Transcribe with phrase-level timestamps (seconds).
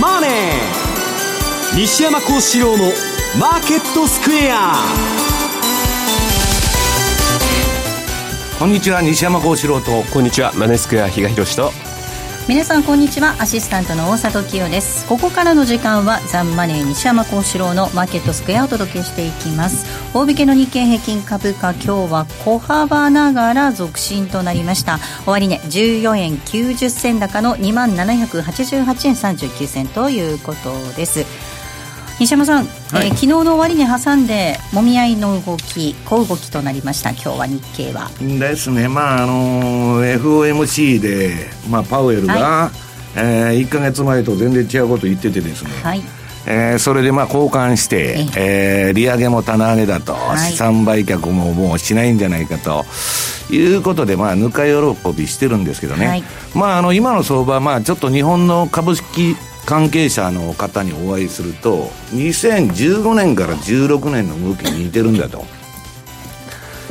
[0.00, 0.30] マネー」
[1.76, 2.92] 西山幸四郎の
[3.38, 4.74] 「マーケットスクエア」
[8.58, 10.04] こんにちは西山幸四郎と。
[10.12, 11.72] こんにちはマネースクエア比嘉宏と
[12.48, 13.36] 皆さんこんにちは。
[13.38, 15.06] アシスタントの大里清です。
[15.06, 19.86] ここからの時間はザンマネー西山幸四郎のマーケットスクエアをお届けしていきます。
[20.12, 24.98] 大引けの日経平均株価今日は小幅ながら続伸となりました。
[25.24, 31.51] 終値、14円90銭高の2万788円39銭ということです。
[32.18, 37.10] 西山さん、はい、えー、昨日の終値挟んでもみ合いの動き小動きとなりました。
[37.10, 38.10] 今日は日経は。
[38.20, 38.88] ですね。
[38.88, 42.70] まああの FOMC で、まあ、パウエルが、は
[43.16, 46.02] い、えー、1か月前と全然違うこと言っててですね、はい。
[46.46, 52.84] えー、それでまあ交換して、えー、利上げも棚上げだと、はい、資産売却ももうしないんじゃないかと。
[53.50, 65.44] いうことで、まあ、ぬか喜びしてるんですけどね、はい、まあ、あの今の相場、まあ、ちょっと日本の株式関係者の方にお会いすると2015年から16年の動きに似てるんだと。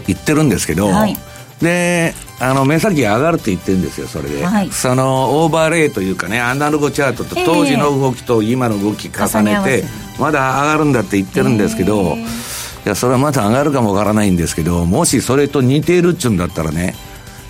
[0.08, 1.16] 言ってるんですけど、はい、
[1.62, 9.84] であの目先上がるって言ってるんですよそれで、はい、そのオーバーレイというかねアナログチャートと当時の動きと今の動き重ねて、
[10.20, 16.96] まだ上がるんだって言ってるんですけど、いやそれはまだ上がるかもわからないんですけどもしそれと似ているっちゅうんだったらね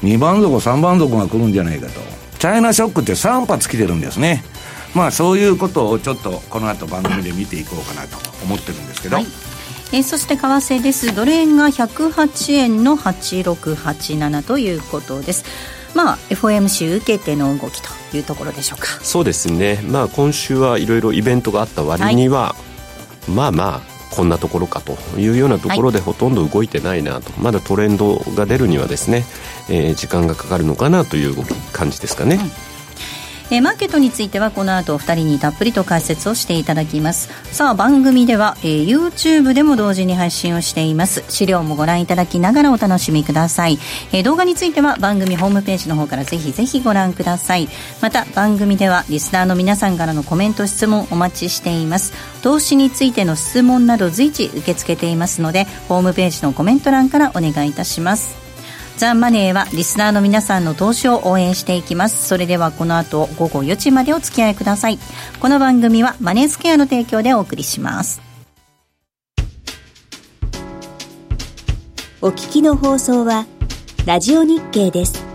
[0.03, 2.01] 2番底3番底が来るんじゃないかと。
[2.37, 4.43] チャイナショックって3発来てるんですね
[4.95, 9.25] まあそういうことをちょっとこの後番組で見ていこうかなと思ってるんですけど、はい、
[9.93, 11.15] えー、そして為替です。
[11.15, 15.45] ドル円が108円の8687ということです。
[15.93, 18.87] まあ FOMC 受けての動きというところでしょうか。
[19.01, 19.81] そうですね。
[19.87, 22.55] まあ今週はいろいろイベントがあった割には、は
[23.27, 29.23] い、まあまあこんなところかというようなところでほとんど動いてないなと、はい、まだトレンドが出るにはですね、
[29.69, 31.35] えー、時間がかかるのかなという
[31.71, 32.35] 感じですかね。
[32.35, 32.70] うん
[33.51, 37.29] えー、マーケットについてはこの後お二人にたっぷりと解説をしていただきます。
[37.53, 41.23] さあ番組では、えー、YouTube でも同時に配信をしています。
[41.27, 43.77] 資料もご覧いただきながらお楽しみください、
[44.13, 47.67] えー、動画については番組ホームページの方からぜひぜひご覧ください。
[48.01, 52.13] また番組ではリスナーの皆さんからのコメント質問お待ちしています。
[52.41, 58.40] 投資についての質問など随時受け付けていますのでホームページのコメント欄からお願いいたします。
[58.97, 62.27] ザ・マネーはリスナーの皆さんの投資を応援していきます。
[62.27, 64.99] それではこの後午後4時までお付き合いください。
[65.39, 68.21] この番組はマネースケアの提供でお送りします。
[72.21, 73.47] お聞きの放送は
[74.05, 75.30] ラジオ日経です。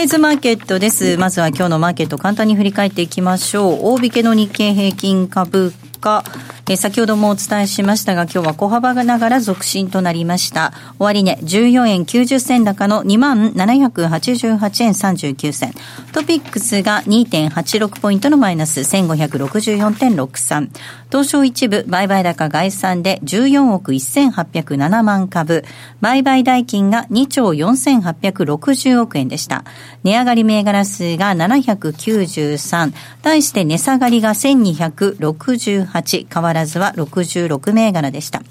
[0.00, 1.18] トゥデイズマーケットです。
[1.18, 3.78] まずは今日のマーケット簡単に振り返っていきましょう。
[3.82, 6.24] 大引けの日経平均株価、
[6.70, 10.72] え先ほどもお伝えしましたが、今日は小幅ながら続伸となりました。
[11.00, 15.72] 終値、14円90銭高の2788円39銭。
[16.12, 20.68] トピックスが2.86ポイントのマイナス1564.63。
[21.10, 25.64] 東証一部売買高概算で14億1807万株。
[26.02, 29.64] 売買代金が2兆4860億円でした。
[30.04, 32.92] 値上がり銘柄数が793。
[33.22, 36.26] 対して値下がりが1268。
[36.30, 38.42] 変わらずは66銘柄でした。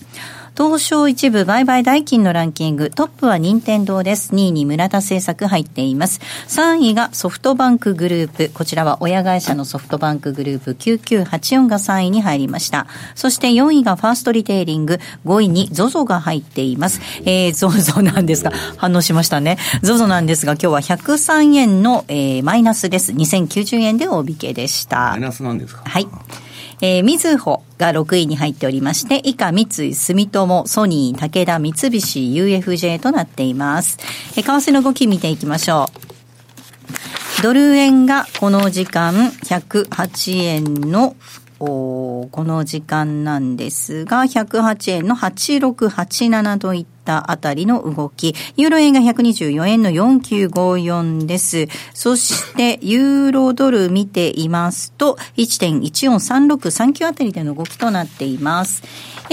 [0.59, 4.35] 東証一部売買代金のランキング、トップは任天堂です。
[4.35, 6.19] 2位に村田製作入っています。
[6.49, 8.51] 3位がソフトバンクグループ。
[8.53, 12.87] こちらは親会社のソフトバンクグループ9984が3位に入りました。
[13.15, 16.99] そして4位がファーストリテイリング、5位に ZOZO が入っています。
[17.21, 19.57] えー、ZOZO なんですが、反応しましたね。
[19.83, 23.13] ZOZO なんですが、今日は103円の、えー、マイナスです。
[23.13, 25.11] 2090円で大引けでした。
[25.11, 25.83] マイナスなんですか？
[25.85, 26.07] はい。
[26.81, 33.97] えー、みずほが6位に入っておりまして、以下、三井住友、ソニー、武田、三菱、UFJ となっています。
[34.37, 35.89] え、為替の動き見ていきましょ
[37.39, 37.41] う。
[37.41, 41.15] ドル円がこの時間108円の
[41.59, 48.33] この時間なんですが、108円の8687といったあたりの動き。
[48.55, 51.67] ユーロ円が124円の4954です。
[51.93, 58.83] そして、ユーロドル見ていますと、1.143639あたりでの動きとなっています。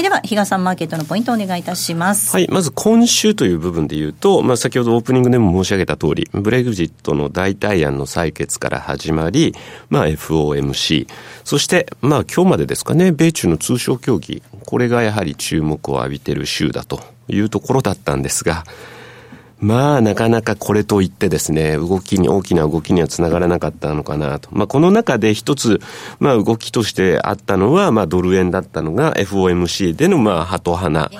[0.02, 2.30] では、比嘉さんマーケットのポイントをお願いいたします。
[2.30, 9.54] はい、まず今週という部分で言うと、まあ、先ほどオープニングでも申し上げた通り、ブレグジットの代替案の採決から始まり、
[9.88, 11.08] まあ、FOMC、
[11.44, 18.64] そして、まあ、今日までですかね、米中の通商協議、これがやはり注目を浴びている週だというところだったんですが、
[19.58, 24.50] まあ、なかなかこれといってですね、動きに、大きな動きにはつながらなかったのかなと。
[24.52, 25.80] まあ、この中で一つ、
[26.20, 31.10] まあ、動きとしてあったのは、まあ、ドル円だったのが、FOMC での、まあ、ハト派な、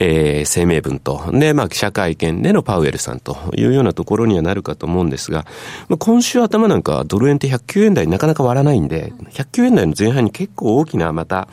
[0.00, 5.46] えー、声明文と、で、まあ、記者会見でのパウエルさんというようなところにはなるかと思うんですが、
[5.88, 11.46] まあ、今週頭なんか、ドル円って109円台なかなか割らないんで、109円台の前半に結構大きな、また、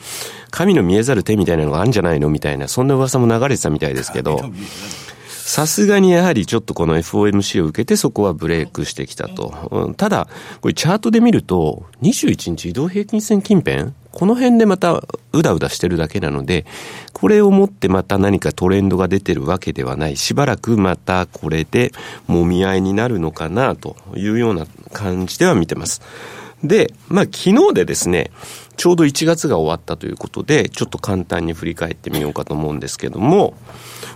[0.50, 4.40] 神の見えざる手みたいなのがあるんじゃないのみたいな、そんな噂も流れてたみたいですけど、
[5.46, 9.94] さすがにやはりちょっとこの FOMC を受けてそこはブレイクしてきたと。
[9.98, 10.26] ただ、
[10.62, 13.92] これチャートで見ると、21日移動平均線近辺？
[14.10, 15.02] この辺でまた
[15.32, 16.64] うだうだしてるだけなので、
[17.12, 20.16] これをもってまた何かトレンドが出てるわけではない。
[20.16, 21.92] しばらくまたこれで
[22.26, 26.00] 揉み合いになるのかなというような感じでは見てます。
[26.64, 28.30] で、まあ昨日でですね、
[28.76, 33.54] ちょうど1月が終わったということで、ちょっと簡単に振り返ってみようかと思うんですけども、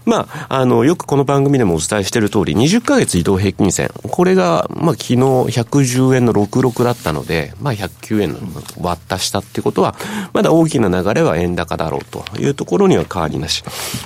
[0.04, 8.38] まあ、あの、よくこの番組でもお伝えしている通り、20ヶ月移動平均線、これが、まあ、昨日110円の66だったので、まあ、109円の
[8.80, 9.94] 割った下ってことは、
[10.32, 13.62] まだ大きな流れは円高だろうというところには変わりなし。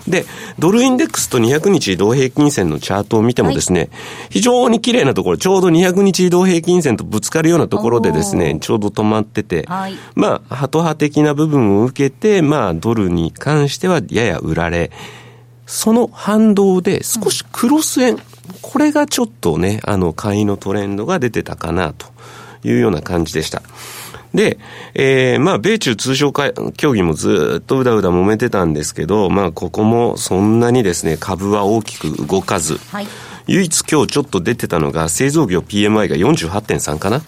[0.08, 0.24] で、
[0.58, 3.90] ドルインデックスと200日移動平均線のチャートを見てもですね、はい、
[4.30, 14.90] 非常に綺麗なところ、ちょうど200日移動平均線とぶつかるようなところでですね、ちょうど止まってて、はい、まあ、ハト派的な部分を受けて、まあ、ドルに関してはやや売られ、
[15.66, 18.20] その反動で少しクロス円、うん、
[18.60, 22.06] これがちょっとね、あの、買いのトレンドが出てたかなと
[22.64, 23.62] いうような感じでした。
[24.34, 24.58] で、
[24.94, 26.32] えー、まあ、米中通商
[26.76, 33.06] 協議もずっとうだうだ揉めてたんですけど、まあ、ここもそんなにですね、株は大きく動かず、はい、
[33.46, 37.22] 唯一今日ちょっと出てたのが、製造業 PMI が48.3かな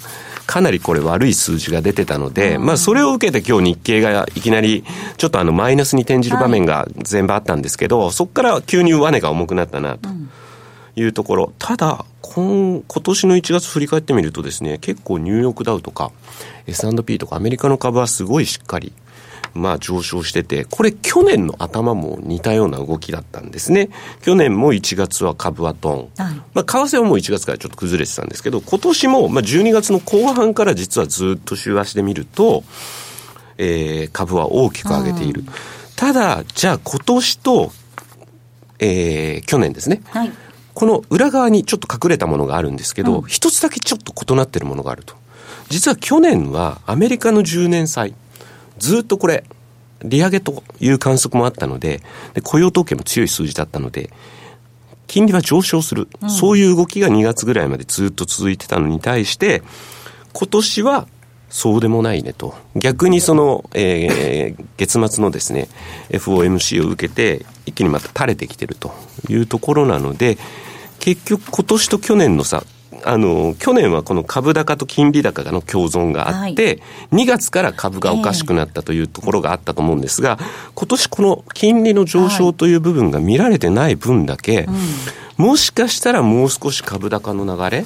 [0.46, 4.84] かなりこれ悪い数字が出てたので、まあそれを受けて今日日経がいきなり
[5.16, 10.08] ちょっとあのマイナスに転じる場面が全部あったんですけど、そこから急に上値が重くなったなと
[10.96, 11.52] いうところ。
[11.58, 16.12] ただ、今今年の1月振り返ってみるとですね、結構ニューヨークダウとか
[16.66, 18.92] S&P とかアメリカの株はすごいしっかり
[19.54, 23.88] まあ上昇してて、これ去年の頭も似たような動きだったんですね。
[24.22, 26.08] 去年も1月は株はトン。
[26.16, 32.64] はい、まあ為替はもう1月からちょっと崩れてたんですけど、今年もまあ12月の後半から実はずっと週足で見ると、
[33.56, 35.44] えー、株は大きく上げている。
[35.96, 37.72] ただ、じゃあ今年と、
[38.80, 40.02] えー、去年ですね。
[40.10, 40.32] はい
[40.74, 45.14] この裏側にちょっと隠れたものがあるんですけど、一、うん、つだけちょっと異なってるものがあると。
[45.68, 48.14] 実は去年はアメリカの10年債、
[48.78, 49.44] ずっとこれ、
[50.02, 52.02] 利上げという観測もあったので
[52.34, 54.10] で、雇用統計も強い数字だったので、
[55.06, 59.62] 金利は上昇する、うん、そういう動きが2月ぐらいまでずっと続いてたのに対して、
[60.32, 61.06] 今年は
[61.48, 62.54] そうでもないねと。
[62.74, 65.68] 逆にその、えー、月末のですね、
[66.10, 68.92] FOMC を受けて、一気にまた垂れてきてると
[69.28, 70.36] いうところなので、
[70.98, 72.64] 結局今年と去年の差、
[73.06, 76.80] あの、去年はこの株高と金利高の共存があって、
[77.10, 80.38] はい、2月から株がおかしくなったというところがあったと思うんですが、
[80.74, 84.74] 今年この金利の上昇という部分が見られてない分だけ、はいうん、
[85.36, 87.84] もしかしたらもう少し株高の流れ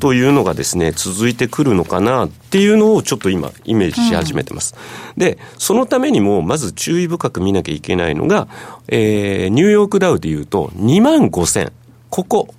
[0.00, 4.74] というのがですね、続いてくるのかなっていうのをちょっと今イメージし始めてます。
[5.16, 8.48] うん、で、そのためにもまず注意深く見なきゃいけないのが、
[8.88, 11.72] えー、ニューヨークダウでいうと2万5千。
[12.08, 12.54] ここ、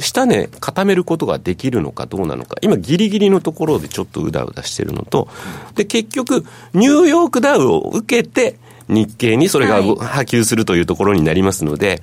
[0.00, 5.28] 下値固めることができるのかどうなのか、今ギリギリのところでちょっとうだうだしてるのと、
[5.74, 6.44] で、結局、
[6.74, 8.56] ニューヨークダウを受けて、
[8.88, 12.02] 日経にそれが波及するというところになりますので、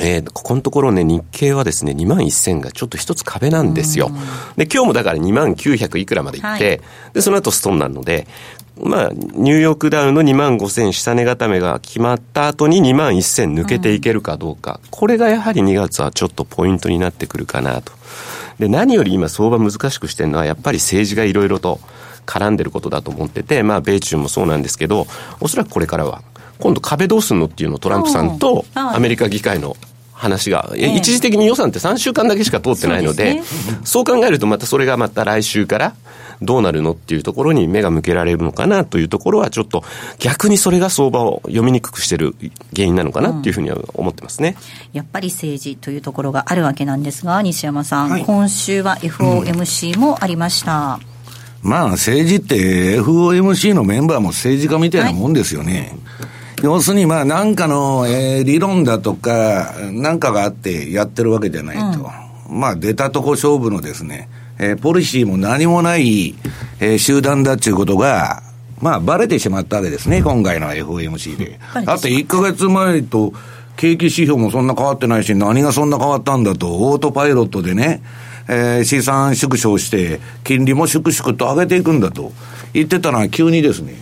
[0.00, 4.10] えー、ここのところね、日経はですね、2万1000がちょっと一つ壁なんですよ。
[4.56, 6.80] で、今日もだから2万900いくらまでいって、はい、
[7.12, 8.26] で、その後ストンなので、
[8.80, 17.92] まあ、ニューヨークダウの2万5000下値固めが決まった後に2万1000抜けていけるかどうか、うん、これがやはり2月はちょっとポイントになってくるかなと。
[18.58, 21.80] で、何より今相場難しくしてるのは、やっぱり政治がいろいろと
[22.26, 25.06] 絡んでることだと思ってて、まあ、米中もそうなんですけど、
[25.40, 26.22] おそらくこれからは、
[26.58, 29.76] 今度壁どうすんのっていうのをトランプさんとアメリカ議会の
[30.22, 33.42] 話が、ええ、一時的に予算って3週間だけしか通ってないので、
[33.84, 35.94] そう、ね,、考えるとまたそれがまた来週から
[36.40, 39.82] どうなるのっていうところに目が向けられるのかなというところはちょっと
[40.18, 42.34] 逆にそれが相場を読みにくくしてる
[42.74, 44.56] 原因なのかなっていうふうには思ってますね、
[44.92, 51.00] うん、やっぱり政治というところがあるわけなんですが西山さん、はい、今週は FOMC もありました、
[51.64, 56.32] うん、まあ政治って FOMC のメンバーも政治家みたいなもんですよね、はい
[56.62, 62.08] 要するに、まあ、なんかの、えー、理論だとか、なんかがあってやってるわけじゃないと。
[62.48, 64.28] うん、まあ、出たとこ勝負のですね、
[64.58, 66.36] えー、ポリシーも何もない、
[66.78, 68.42] えー、集団だっていうことが、
[68.80, 71.58] まあ、バレてしまったわけですね、今回の FOMC で。
[71.84, 73.32] だって1ヶ月前と、
[73.76, 78.02] 景気指標もそんな変わってないし、何がそんな変わったんだと、オートパイロットでね、
[78.48, 82.32] えー、資産縮小して、金利も粛々と上げていくんだと
[82.72, 83.94] 言ってたのは急にですね、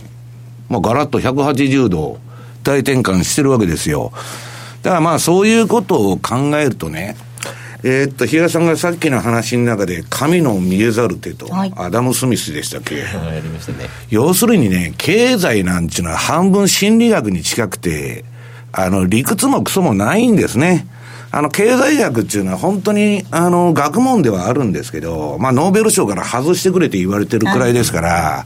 [0.69, 2.19] まあ、ガラッと180度、
[2.63, 4.11] 大転換してるわけですよ。
[4.83, 7.15] だからまあそういうことを考えるとね、
[7.83, 13.05] えー、っと、比嘉さんがさっきの話の中で、神の見えざる手と、はい、アダム・スミスでしたっけ、や
[13.41, 13.89] りましたね。
[14.09, 18.23] 要するにね、経済なんていうのは半分心理学に近くて、
[18.71, 20.85] あの、理屈もクソもないんですね。
[21.31, 28.45] あの、経済学っていうのは本当に、あの、学問ではあるんですけど、まあ、ノーベル賞から外してくれって言われてるくらいですから、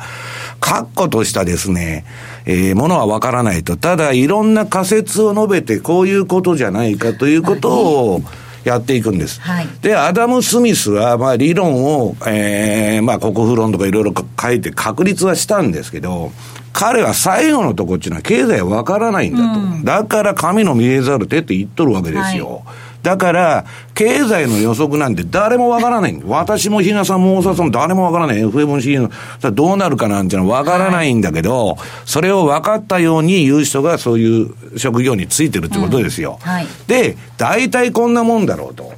[0.62, 2.06] 確固としたですね、
[2.46, 3.78] えー、ものはわからないと。
[3.78, 8.22] ただ、いろんな仮説を述べて、こういうことじゃないかということを、
[8.66, 9.40] やっていくんです。
[9.42, 16.32] はい、で、アダム・スミスは、まあ、理論を、えー、まあ、国富論とかいろいろ書いて確立はしたんですけど、
[16.74, 19.60] 彼は最後のとこっていうのは経済わからないんだと。
[19.60, 22.64] うん、だから神の見えざる手って言っとるわけですよ。
[22.66, 26.20] はいだから、経済の予測なんて誰もわからない。
[26.26, 28.38] 私も比嘉さんも大沢さんも誰もわからない。
[28.38, 36.40] FMC の、どうなるかなんていうのはわからないんだけど、それを分かったように言う人がそういう職業についてるってことですよ。
[36.44, 38.92] うんはい、で、大体こんなもんだろうと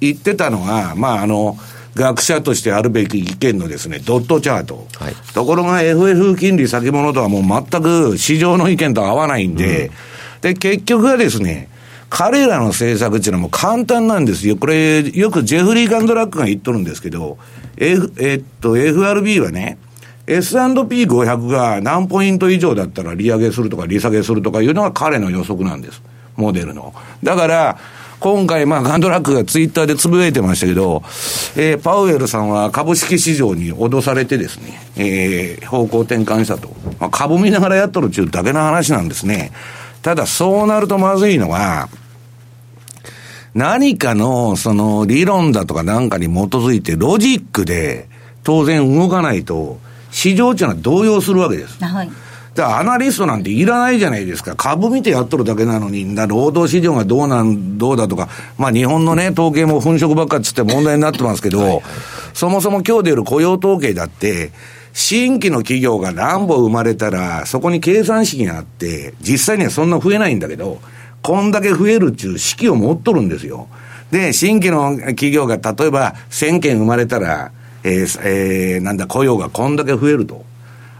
[0.00, 1.58] 言ってたのが、まああの、
[1.96, 4.86] 学者としてあるべき意見のですね、ドットチャート。
[5.00, 9.90] はい、ところが FF 金利先物とはもう全く市場の意見と合わないんで、う
[10.38, 11.68] ん、で、結局はですね、
[12.10, 14.56] 彼らの政策っていうのはもう簡単なんですよ。
[14.56, 17.38] これ、よくジェフリー・ガンドラックが言っとるんですけど、
[17.76, 19.78] F、えっと、FRB はね、
[20.26, 26.02] S&P500 が何ポイント以上だったら利上げするとか利下げするとかいうのが彼の予測なんです。
[26.36, 26.94] モデルの。
[27.22, 27.78] だから、
[28.20, 31.02] 今回、まあ、ガンドラックがツイッターでつぶやいてましたけど、
[31.56, 36.68] えー、パウエルさんは株式市場に脅されてですね、えー、方向転換したと。
[36.98, 39.52] まあ、株見ながらやっとるっていうだけの話なんですね。
[40.08, 41.90] ただそうなるとまずいのは、
[43.52, 48.08] 何かのその理論だとかなんかに基づいてロジックで
[48.42, 49.78] 当然動かないと
[50.10, 51.84] 市場っていうのは動揺するわけです。
[51.84, 52.10] はい。
[52.54, 54.56] だからアナリストなんていらないじゃないですか。
[54.56, 61.82] 株見てやっとるだけなのに、労働市場がどうなん、どうだとか、まあ日本のね、統計も粉飾ばっかっつって問題になってますけど、はいはい、
[62.32, 64.52] そもそも今日出る雇用統計だって、
[64.92, 70.80] 新規の企業が何本生まれたら、そこに計算式があって、実際にはそんな増えないんだけど、
[71.22, 73.68] こんだけ増えるっていう式を持っとるんですよ。
[74.10, 77.52] で、新規の企業が例えば1000件生まれたら、
[77.84, 80.44] えー、えー、なんだ、雇用がこんだけ増えると。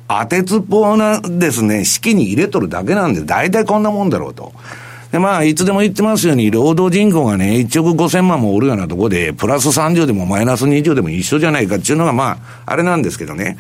[0.09, 4.53] 当てつっぽうなですね、式に入れとるだけなんで、大体こんなもんだろうと。
[5.13, 13.57] で、まあ、いつでも言ってますように、労働人口がね、1億5000万もおるようなところで、プラス30でもマイナス20でも一緒じゃないかっていうのが、まあ、あれなんですけどね。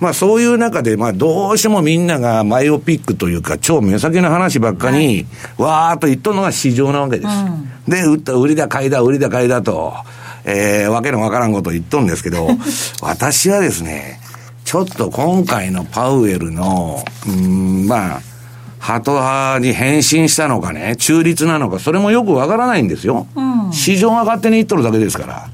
[0.00, 7.28] まあ、そういう中で、まあ、どうしてもみんながマイオピックというか、超目先の話ばっかに、わーっと言っとるのが市場なわけです。
[7.28, 9.94] うん、で、売った、売りだ、買いだ、売りだ、買いだと、
[10.44, 12.48] えー、わけのわからんことを言っとるんですけど、
[13.00, 14.20] 私はですね、
[14.64, 18.20] ちょっと今回のパウエルの、うん、まあ、
[18.84, 23.26] ハト派に変身したのかね、中立なのか、それもよくわからないんですよ。
[23.34, 25.48] うん、市場が勝手に言っとるだけですから。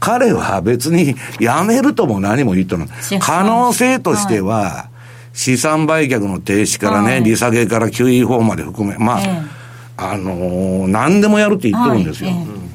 [0.00, 2.86] 彼は別に辞めるとも何も言っとる。
[3.20, 4.88] 可能性としては、は
[5.34, 9.42] い、資産売却の停止からね、はい、利下げから QE4 まで含め、まあ、え
[9.98, 12.30] あのー、何でもやるって言っとるんですよ。
[12.30, 12.71] はいえ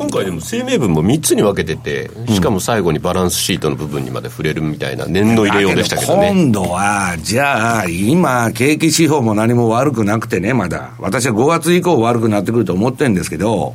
[0.00, 6.30] 今回でも声明文も3つに分けてて、しかも最後にバランスシートの部分にまで触れるみたいな念の入れようでしたけどね。
[6.32, 10.92] 今度は、じゃあ、今、景気指標も何も悪くなくてね、まだ。
[11.00, 13.74] 私は5月以降悪くなってくると思ってるんですけど、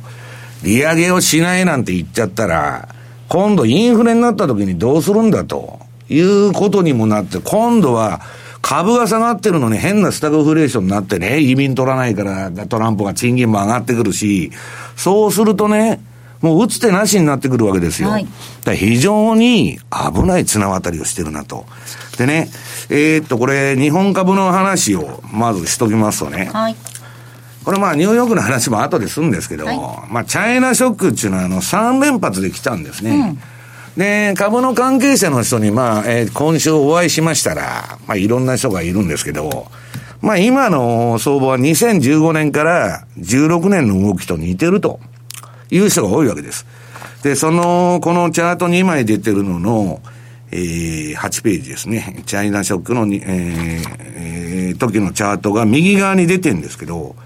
[0.64, 2.88] 利上げをしないなんて言っちゃったら、
[3.28, 5.78] 今度インフレになった時にどうするんだと
[6.08, 8.20] いうことにもなって、今度は、
[8.62, 14.50] 株が下がってるのに変なスタグフレーションになってね、移民取らないからトランプが賃金も上がってくるし、
[14.96, 16.00] そうするとね、
[16.40, 18.10] もう打つ手なしになってくるわけですよ。
[18.10, 18.26] はい、
[18.76, 21.66] 非常に危ない綱渡りをしてるなと。
[22.18, 22.48] でね、
[22.88, 26.76] えー、っと、これ、日本株の話をまずしときますとね、はい、
[27.64, 29.78] これまあニューヨークの話も後でするんですけど、はい、
[30.10, 33.36] まあチャイナショックっていうのはあの3連発で来たんですね。
[33.96, 39.66] うん、で、株の関係者の人にまあ、えー、今週お会いしましたら、まあいろんな人がいるんですけど、
[40.20, 45.00] まあ今の相場は2015年から16年の動きと似てると
[45.70, 46.66] いう人が多いわけです。
[47.22, 50.00] で、その、このチャート2枚出てるのの、
[50.52, 52.22] えー、8ページですね。
[52.26, 53.82] チャイナショックの、えー、
[54.14, 57.16] えー、時のチャートが右側に出てるんですけど、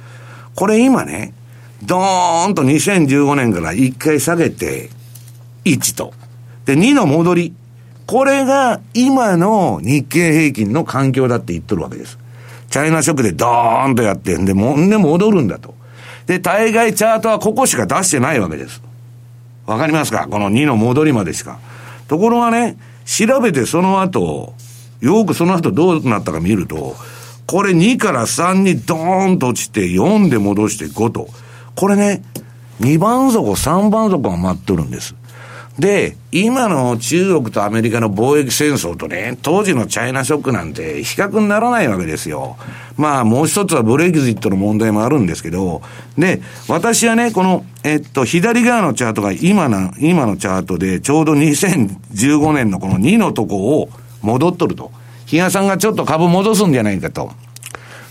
[0.55, 1.35] これ今ね、
[1.83, 4.91] ドーンと2015年から1回下げて、
[5.65, 6.13] 1と。
[6.65, 7.55] で、2の戻り。
[8.07, 12.19] これが今の日経平均の環境だって言っとるわけです。
[12.69, 15.75] チャイナショックでドーンとやってんで、もんで戻るんだと。
[16.27, 18.83] で、大概チャートはここしか出してないわけです。
[19.67, 20.27] わかりますか？
[20.29, 21.59] この2の戻りまでしか。
[22.09, 24.55] ところがね、調べてその後、
[25.01, 26.97] よくその後どうなったか見ると、
[27.47, 31.29] これ2から3にドーンと落ちて4で戻して5と。
[31.75, 32.23] これね、
[32.81, 35.15] 2番底、3番底が待っとるんです。
[35.81, 42.59] で、今の中国とアメリカの貿易戦争とね、当時のチャイナショックなんて比較にならないわけですよ。
[42.99, 45.81] まあ、もう一つはブレグジットの問題もあるんですけど、
[46.19, 53.89] で、私はね、この、えっと、左側のチャートが今の、今のチャートで、ちょうど2015年のこの2のとこを
[54.21, 54.93] 戻っとると。
[55.25, 57.33] 比嘉さんがちょっと株戻すんじゃないかと。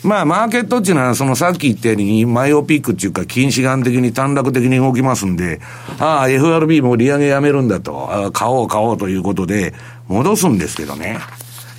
[0.03, 5.60] まあ、マーケットっていうのは、そのさっき言ったように、マイオピックっていうか、近視眼的に短絡的に動きますんで、
[6.00, 9.74] ああ、FRB も利上げやめるんだと、ああ買おう買おうということで、
[10.08, 11.20] 戻すんですけどね。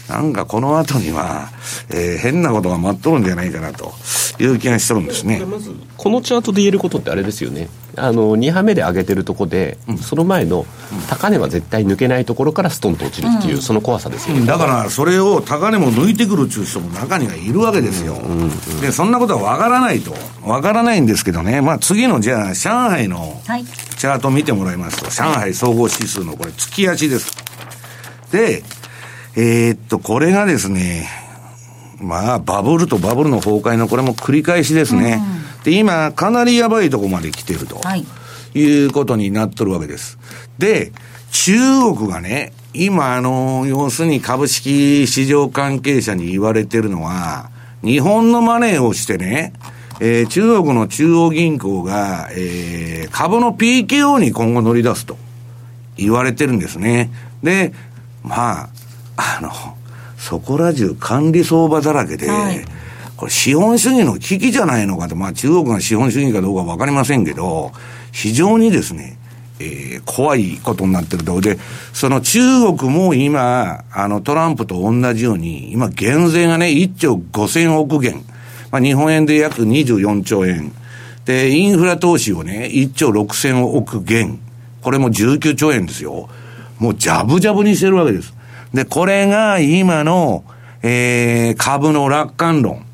[0.08, 1.50] なんかこの後には、
[1.88, 3.92] えー、変なことが待っとるんじゃないかなと
[4.40, 5.44] いう気がしとるんですね。
[5.46, 7.68] まず、このチャートで言えることってあれですよね。
[7.96, 10.66] あの、2波目で上げてるとこで、うん、その前の
[11.08, 14.46] 高値は絶対抜けないところからストンと落ちるっていう、うん、その怖さですよね。
[14.46, 18.14] だから、それを高値も抜いてくるっていう人も中にはいるわけですよ。
[18.14, 20.14] うんうん、で、そんなことはわからないと。
[20.42, 21.60] わからないんですけどね。
[21.60, 23.40] まあ、次の、じゃあ、上海の
[23.96, 27.36] チャート見てもらいますと、はい、上海総合指数のこれ、月足です。
[28.32, 28.62] で、
[29.36, 31.08] えー、っと、これがですね、
[32.00, 35.22] まあ、バブルとバブルの崩壊のこれも繰り返しですね。
[35.22, 38.06] うん、で、今、かなりやばいとこまで来てると、はい、
[38.54, 40.18] いうことになっとるわけです。
[40.58, 40.92] で、
[41.32, 41.52] 中
[41.94, 47.50] 国がね、今、あの、要するに株式市場関係者に言われてるのは、
[47.82, 49.52] 日本のマネーをしてね、
[50.00, 55.18] えー、中国の中央銀行が、えー、株の PKO に今後乗り出すと
[55.96, 57.10] 言われてるんですね。
[57.42, 57.72] で、
[58.22, 58.68] まあ、
[59.16, 59.50] あの、
[60.16, 62.64] そこら中管理相場だらけで、はい、
[63.20, 67.70] これ資本主義の危機じゃないのかと、まあ中国が資本主義かどうかわかりませんけど、
[68.12, 69.18] 非常にですね、
[69.58, 71.38] えー、怖いことになってると。
[71.42, 71.58] で、
[71.92, 72.40] その中
[72.74, 78.24] 国も今、あのトランプと同じように、今減税がね、1兆5000億元。
[78.70, 80.72] まあ日本円で約24兆円。
[81.26, 84.40] で、インフラ投資をね、1兆6000億元。
[84.80, 86.30] これも19兆円ですよ。
[86.78, 88.32] もうジャブジャブにしてるわけです。
[88.72, 90.42] で、これが今の、
[90.82, 92.86] えー、株の楽観論。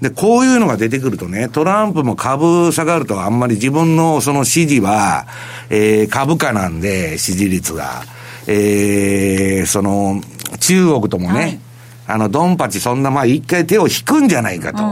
[0.00, 5.26] で、こういうのが出てくるとね、トランプも株下がるとあんまり自分のその支持は、
[5.68, 8.02] えー、株価なんで、支持率が。
[8.46, 10.22] えー、その、
[10.58, 11.60] 中国ともね、はい、
[12.06, 14.82] あの、ドンパチそんな、まあ一回手を引くんじゃないかと。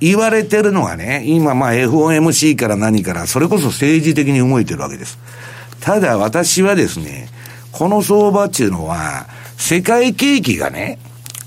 [0.00, 5.18] 言われてるのはね、今まあ FOMC から何から、それこそ政治的に動いてるわけです。
[5.80, 7.28] ただ私はですね、
[7.72, 10.98] この相場っていうのは、世界景気がね、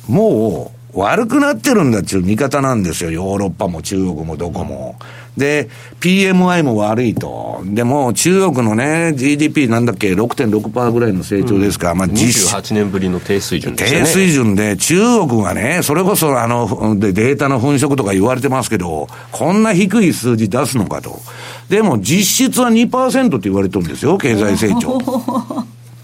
[0.07, 3.11] もう悪くなってるんだっていう見方なんですよ。
[3.11, 4.95] ヨーロッパも中国もどこも。
[5.37, 5.69] で、
[6.01, 7.61] PMI も悪いと。
[7.63, 11.93] でも、中国のね、GDP なんだっけ、6.6%ぐらいの成長ですか。
[11.93, 13.99] うん、まあ、28年ぶりの低水準ですね。
[14.01, 21.21] 低水準で、中国がね、それこそあの、で、データの粉飾とか言われてますけど、こんな低い数字出すのかと。
[21.69, 24.99] でも、実質は2%って言われてるんですよ、経済成長。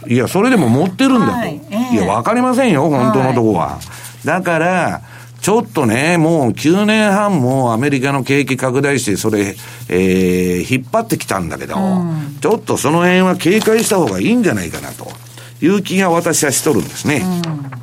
[0.07, 1.31] いや、それでも持ってるんだと。
[1.33, 3.67] はい、えー、いや、わかりませんよ、本当のとこは。
[3.67, 3.85] はい、
[4.27, 5.01] だから、
[5.39, 9.55] ちょっとね、もう9年半もアメリカの景気拡大して、それ、
[9.87, 15.07] えー、引っ張ってきたんだけど、うん、ちょっとその辺は警戒した方がいいんじゃないかなと
[15.61, 17.23] いう気が私はしとるんですね。
[17.23, 17.77] うん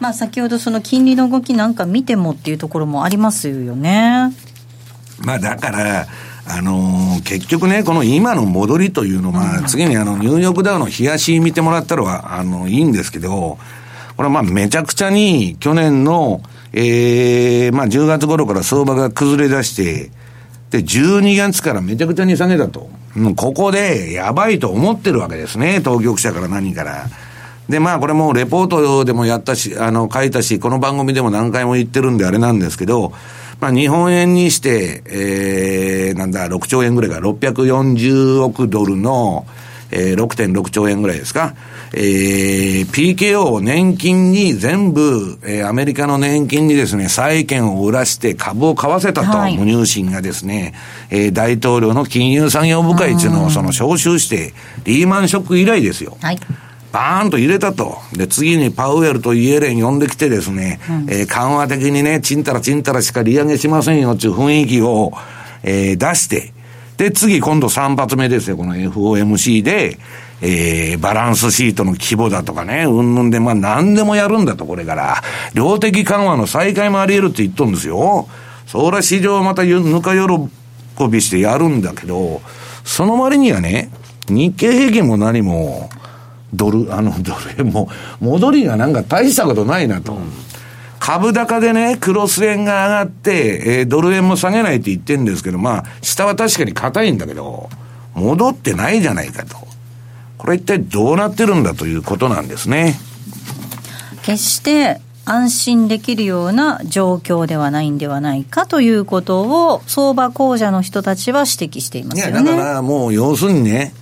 [0.00, 4.32] まあ、先ほどその金利の動きなんか見てもっていうところもありますよね。
[5.20, 6.06] まあだから、
[6.46, 13.58] あのー、結局ね、この今の戻りというのは、次にあの、ニューヨークダウの冷やし見てもらったら、あの、いいんですけど、
[14.18, 20.10] これはまあめちゃくちゃに去年の、ええー、まあ10月頃から相場が崩れ出して、
[20.70, 22.90] で、12月からめちゃくちゃに下げたと。
[23.14, 27.06] もうここでやばいと思ってるわけですね、当局者から何から。
[27.68, 33.12] で、まあこれもレポートでもやったし、あの、書いたし、この番組でも何回も言ってるんであれなんですけど、
[33.60, 39.46] まあ、日本円にして、えー、なんだ、6兆円ぐらいが640億ドルの、
[39.92, 41.54] えー、6.6兆円ぐらいですか。
[41.92, 50.74] えー、PKO 年金に全部、えー、アメリカの年金にですね、債券を売らして株を買わせたと、はい、無入信がですね、
[51.10, 54.52] えー、大統領の金融産業部会っていうのをその招集して、
[54.84, 56.16] リーマンショック以来ですよ。
[56.20, 56.38] はい。
[56.92, 57.98] バーンと入れたと。
[58.12, 65.12] で、次にパウエルとイエレン呼んできてですね、うん、えー、緩和的にね、ちんたらちんたらしか利上げしませんよっていう雰囲気を、
[65.62, 66.52] えー、出して、
[66.96, 69.98] で、次今度3発目ですよ、この FOMC で、
[70.40, 75.22] えー、バランスシートの規模だとかね、うんぬんで、まあ何でもやるんだと、これから。
[75.54, 78.28] 量的緩和の再開もあり得るって言っとるんですよ。
[78.66, 82.40] そら市場またぬか喜びしてやるんだけど、
[82.84, 83.90] その割にはね、
[84.28, 85.88] 日経平均も何も、
[86.52, 87.88] ドル、あの、ドル円も、
[88.20, 90.12] 戻りがなんか大したことないなと。
[90.12, 90.32] うん
[91.08, 97.70] 株高でね、クロス円が上がって、えー、ドル円も下げないって言ってるんですけど、まあ、下は確かに硬いんだけど、
[98.14, 99.67] 戻ってないじゃないかと。
[100.38, 102.98] これ一体どうなってるんだということなんですね。
[104.22, 112.32] 決して安心できるような状況ではないんではないかということを、相場講座の人たちは指摘していますよね。
[112.32, 113.92] いや、だからもう要するにね、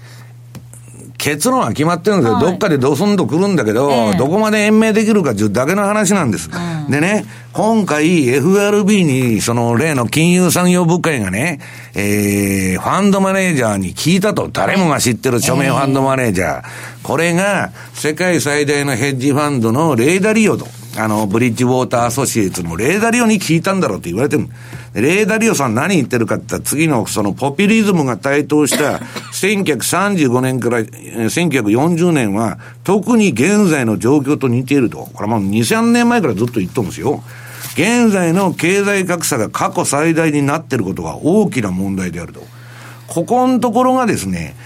[1.19, 2.35] 結論は決まってるんですよ。
[2.35, 6.51] はい、どっかでドスンと来るんだけど、えー、どこまで延命できるかというだけの話なんです。
[6.53, 11.61] うん、でね、今回 FRB に、その例の金融産業部会がね、
[11.95, 14.49] えー、ファンドマネージャーに聞いたと。
[14.53, 16.65] 誰もが知ってる著名ファンドマネージャー。
[17.03, 20.67] これが、世界最大のヘッジファンドのレーダリオと。
[20.99, 24.49] あの、ブリッジウォーターアソシエイツのレーダリオに聞いたんだろうって言われてる。
[24.95, 28.99] レーダリオさん何言ってるかって言ったら次のそのポピュリズムが台頭した
[29.33, 35.09] 1935年から1940年は特に現在の状況と似ていると。
[35.13, 37.23] これもう2、3年前からずっと言っとるんですよ。
[37.75, 42.43] 現在の経済格差が過去最大になっていることが大きな問題であると。
[43.07, 44.57] ここのところがですね、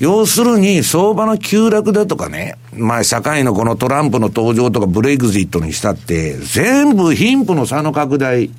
[0.00, 8.50] 要するに、相場の急落だとかね、まあ、社会のこのトランプの登場とかブレイクジットにしたって、全部貧富の差の拡大。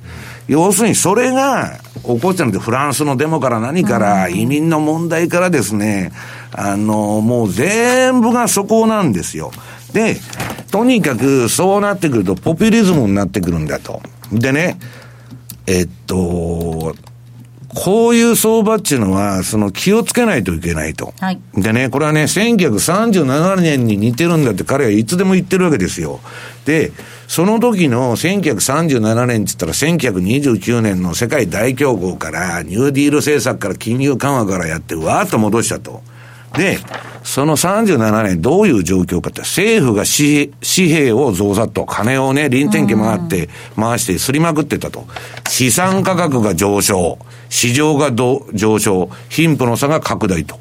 [0.48, 6.12] 要するに、それが起こっちゃうんで、フランスのデモから何から、移民の問題からですね、
[6.52, 9.50] あの、もう全部がそこなんですよ。
[9.94, 10.16] で、
[10.70, 14.02] とにかくそうなってくると、ポピュリズムになってくるんだと。
[14.32, 14.78] でね、
[15.66, 16.79] えっと、
[17.74, 21.14] こういう相場っていうのは、その気をつけないといけないと。
[21.20, 21.40] はい。
[21.54, 26.20] でね、これはね、1937年に似てるんだって彼はいつでも言ってるわけですよ。
[26.64, 26.92] で、
[27.28, 36.02] その時の1937年って言ったら1929年の世界大恐慌からニューディール政策から金融緩和からやってわーっと戻したと。
[36.56, 36.78] で、
[37.22, 45.06] その37年どういう状況かって、政府が紙幣を増産と、金をね、臨転機回って、回してすりまくってたと。
[45.48, 50.58] 資産価格が上昇、市場が上昇、貧富の差が拡大と。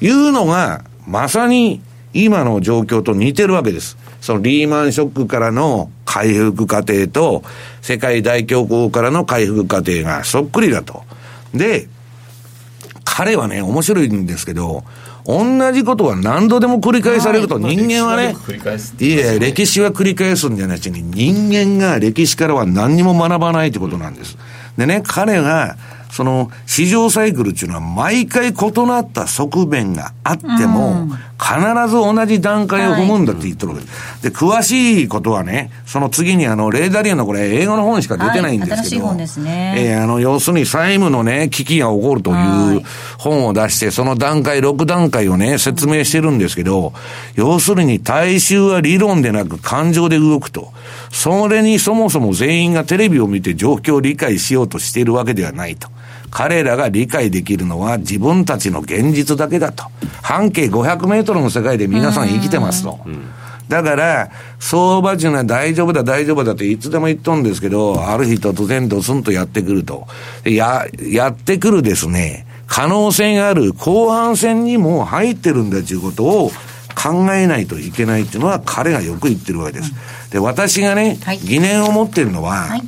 [0.00, 1.80] いうのが、まさに
[2.12, 3.96] 今の状況と似てるわけです。
[4.20, 7.44] そのリーマンショックからの回復過程と、
[7.82, 11.04] 世界大恐慌からの回復過程がそっくりだと。
[11.54, 11.88] で、
[13.04, 14.84] 彼はね、面白いんですけど、
[15.30, 18.34] 同じことは何度でも繰り返されると、人間はね、
[18.98, 24.36] いや、歴史は繰り返すんじゃなしに、人間が歴史からは何にも学ばないってことなんです。
[24.76, 25.76] でね、彼が、
[26.10, 28.52] その市場サイクルっていうのは毎回異
[28.86, 31.08] なった側面があっても、
[31.40, 34.22] 必ず同じ段階を踏むんだって言ってるわけです。
[34.22, 39.74] で、詳しいことはね、その次にあの、レーダリアのこれ、英語の本しか出てないんですけど、はい、ですね。
[39.78, 42.82] えー、あの、要するに債務のね、危機が起こるという
[43.18, 46.92] 本を出して、その段階、6段階をね、説明してるんですけど、
[47.36, 50.72] 要するに大衆は理論でなく感情で動くと。
[51.10, 55.88] それにそもそも全員がテレビを見て状況を理解しようとしているわけではないと。
[56.30, 59.84] 彼らが理解できるのは自分たちの現実だけだと。
[60.22, 63.00] 半径500メートルの世界で皆さん生きてますと。
[63.68, 70.06] だから、相場っていうのは大丈夫だ、大丈夫だっていつでも言っとんですけど、ある日突然ドスンとやってくると。
[70.44, 76.50] や、やってくるですね、可能性がある後半戦にも入ってるんだということを
[77.00, 79.92] 考えないといけないっていうのは彼がよく言ってるわけです。
[80.30, 82.82] で、私がね、はい、疑念を持ってるのは、はい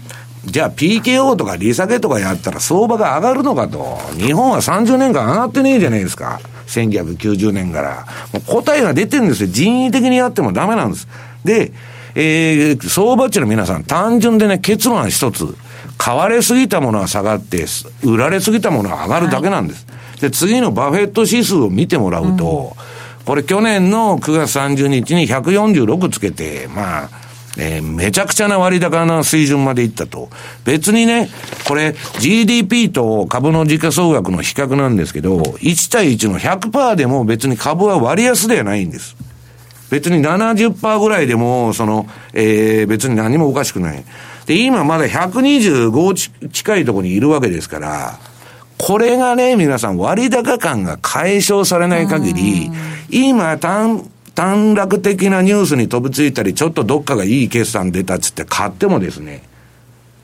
[0.45, 3.99] じゃあ PKO とか利下げとかやったら相場が上がるのかと。
[4.17, 6.41] 日本は30年間上がってねえじゃないですか。
[6.67, 8.07] 1990年から。
[8.33, 9.49] もう答えが出てるんですよ。
[9.51, 11.07] 人為的にやってもダメなんです。
[11.45, 11.73] で、
[12.15, 15.55] えー、相場っちの皆さん、単純でね、結論は一つ。
[15.97, 17.65] 買われすぎたものは下がって、
[18.03, 19.87] 売られすぎたものは上がるだけなんです。
[19.87, 22.77] はい、で、次のバフェット指数を見てもらうと、
[23.21, 27.22] うん、これ去年の9月30日に146つけて、まあ、
[27.59, 30.31] えー、めちゃくちゃな割高な水準までいったと。
[30.65, 31.29] 別にね、
[31.67, 39.17] これ GDP と株の時価総額の比較なんですけど、1対1の100%でも別に株は割安ではないんです。
[39.91, 44.03] 別に70%ぐらいでも、その、えー、別に何もおかしくない。
[44.47, 48.19] で、今まだ125近いところにいるわけですから、
[48.79, 52.71] これがね、皆さん割高感が解消されない限り、
[53.11, 59.43] 今単、短絡的なニュースに飛びついたり、ちょっとどっかがいい決算出たっつって買ってもですね、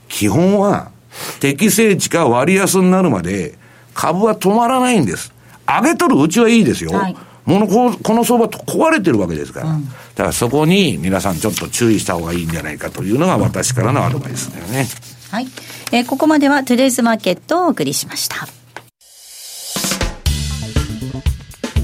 [0.07, 0.91] 基本は
[1.39, 3.57] 適正値か割安になるまで
[3.93, 5.33] 株は止まらないんです。
[5.67, 6.91] 上げとるうちはいいですよ。
[6.91, 7.15] はい
[7.49, 14.85] ものここの相場壊れてるわけですから、うん、だからそこに皆さんちょっと注意した方がいいんじゃないかというのが私からのアドバイスだよね。
[15.31, 15.47] はい。
[15.91, 18.47] えー、ここまではトゥデイズマーケットをお送りしました。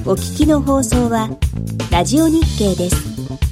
[0.08, 1.30] お聞きの放送は
[1.91, 3.44] ラジオ日経です。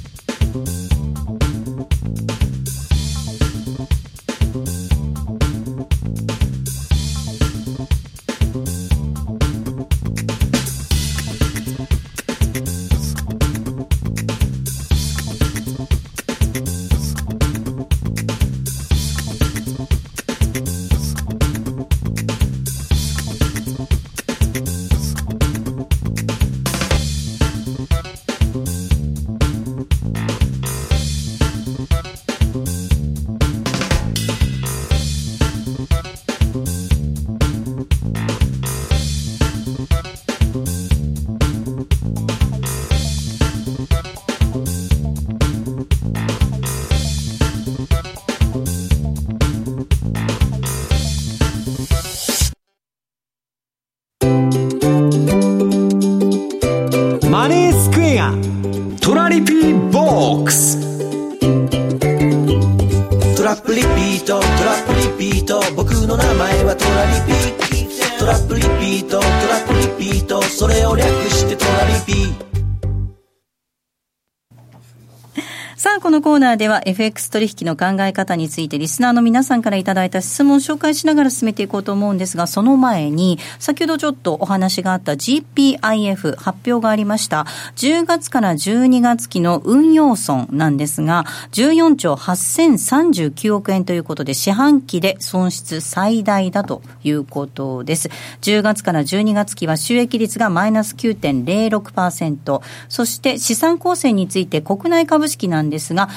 [76.64, 87.44] では FX 取引の考え方についてリスナーの皆さんからいただいた質問を紹介しながら進めていこうと思うんですが、その前に、先ほどちょっとお話があった GPIF 発表がありました。
[87.76, 98.08] 10月から12月期の運用損なんですが、14兆8039億円ということで、四半期で損失最大だということです。
[98.40, 106.08] 10月から12月期は収益率がマイナス9.06%、そして資産構成について国内株式なんですが、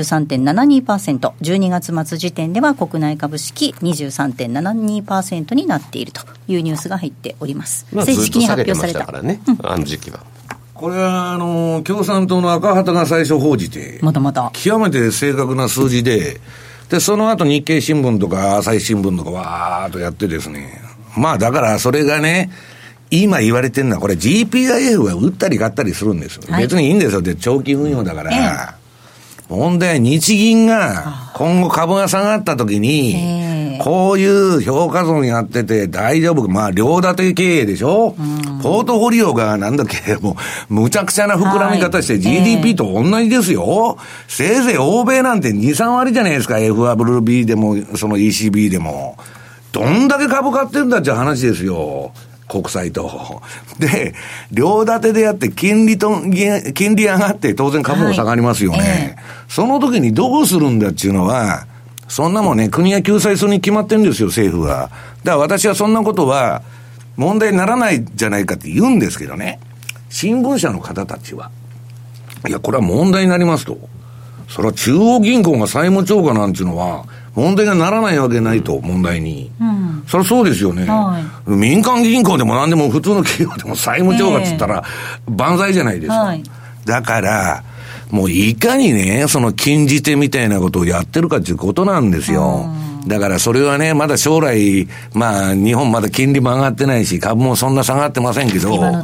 [0.00, 7.86] 23.72%、12月末時点では国内株式23.72%になっているというニュースが入っております。
[7.92, 9.06] まあ、正式に発表された。
[9.06, 10.20] からね、うん、あの時期は。
[10.74, 14.50] これは、あの、共産党の赤旗が最初報じて、またまた。
[14.52, 16.40] 極めて正確な数字で、
[16.90, 20.80] で、その後日経新聞とか朝日新聞とかわーっとやってですね、
[21.16, 22.50] まあだからそれがね、
[23.10, 26.42] 今言われてるのは、これ GPIF は売ったり買ったりするんですよ。
[26.48, 27.22] はい、別にいいんですよ。
[27.22, 28.75] で、長期運用だから。
[29.50, 40.36] ええ問題は日銀が今後株が下がった時に、こういう評価損やってて大丈夫まあ、両立て経営でしょ、うん、ポートフォリオがなんだっけ、も
[40.70, 43.98] う、むちゃくちゃな膨らみ方して GDP と同じですよ。
[44.28, 46.58] せいぜい欧米なんて2、3割じゃないですか。
[46.58, 49.16] FRB でも、その ECB でも。
[49.72, 52.12] どんだけ株買ってんだって話ですよ。
[52.48, 53.42] 国債と。
[53.78, 54.14] で、
[54.52, 56.20] 両立てでやって金利と、
[56.74, 58.78] 金利上がって当然株も下がりますよね。
[58.78, 61.66] はいえー、その時にどうするんだっていうのは、
[62.08, 64.76] そんなもんね、国が救済するに決まってるんですよ、政府は。
[64.78, 64.90] だか
[65.32, 66.62] ら私はそんなことは
[67.16, 69.58] 問題にならないじゃないかって言うんですけどね。
[70.08, 71.50] 新聞社の方たちは。
[72.48, 73.78] いや、これは問題になりますと。
[74.48, 77.04] それは中央銀行が債務超過なんていうのは、
[77.36, 79.52] 問題がならないわけないと、問題に。
[79.60, 84.82] うん、そりゃそうですよね、はい、民間銀行でも何でも普通の企業でも債務超過っつったら、
[85.28, 86.14] 万歳じゃないですか。
[86.14, 86.42] はい、
[86.86, 87.62] だから、
[88.10, 92.66] もういかにね、その禁じ手みたいなことをやってるかっていうことなんですよ。
[93.06, 99.02] だからそれはね、まだ将来、まあ、日本まだ金利も上がってないし、株もそんな下がってませんけど、ね、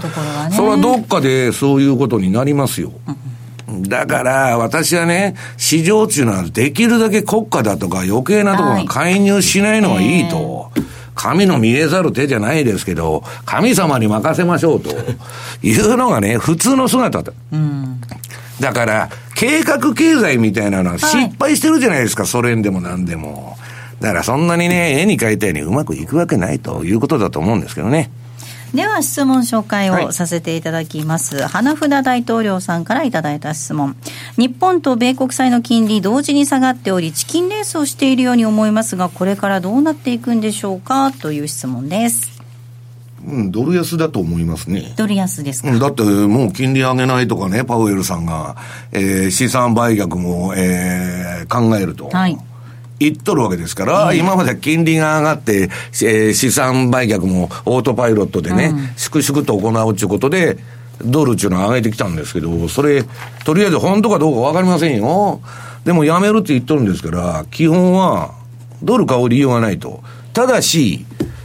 [0.56, 2.92] それはどっかでそういうことになりますよ。
[3.06, 3.31] うん
[3.80, 10.70] だから、私はね、市場っていうのはできるだけ国家だとか余計なところが介入しないのがいいと。
[11.14, 14.90] 神の見えざる手じゃないですけど、神様に任せましょうと
[15.62, 17.32] いうのがね、普通の姿だ。
[17.52, 18.00] うん、
[18.60, 23.56] だから、計画経済みたいなのは失敗してるじゃないですか、はい、ソ連でも何でも。
[24.00, 28.10] だからそんなにね、絵に描いたようにうまくいくわけないということだと思うんですけどね。
[28.74, 33.96] では質問紹介をさせていただきます、はい、花札大統領さんからいただいた質問
[34.38, 41.12] 日本と米国債の金利同時に下がっておりチキンレースをしているように思いますがこれからどうなっていくんでしょうか？
[41.12, 42.32] という質問です
[43.24, 44.94] うん、ドル安だと思いますね。
[44.96, 48.56] ドル安ですか、だってもう金利上げないとかね、パウエルさんが、
[48.90, 52.08] えー、資産売却も、えー、考えると。
[52.08, 52.36] はい。
[53.02, 55.62] 言っとるわけですから、今まで金利が上がって、
[56.02, 60.58] えー、資産売却もオートパイロットでね、粛々と行うということで、
[61.04, 63.04] ドルっていうのは上げてきたんですけど、それ、
[63.44, 65.40] とりあえず本当かどうかわかりませんよ。
[65.84, 68.34] でもやめるって言っとるんですから、基本は、
[68.82, 70.02] ドル買う理由はないと。
[70.32, 71.04] ただし、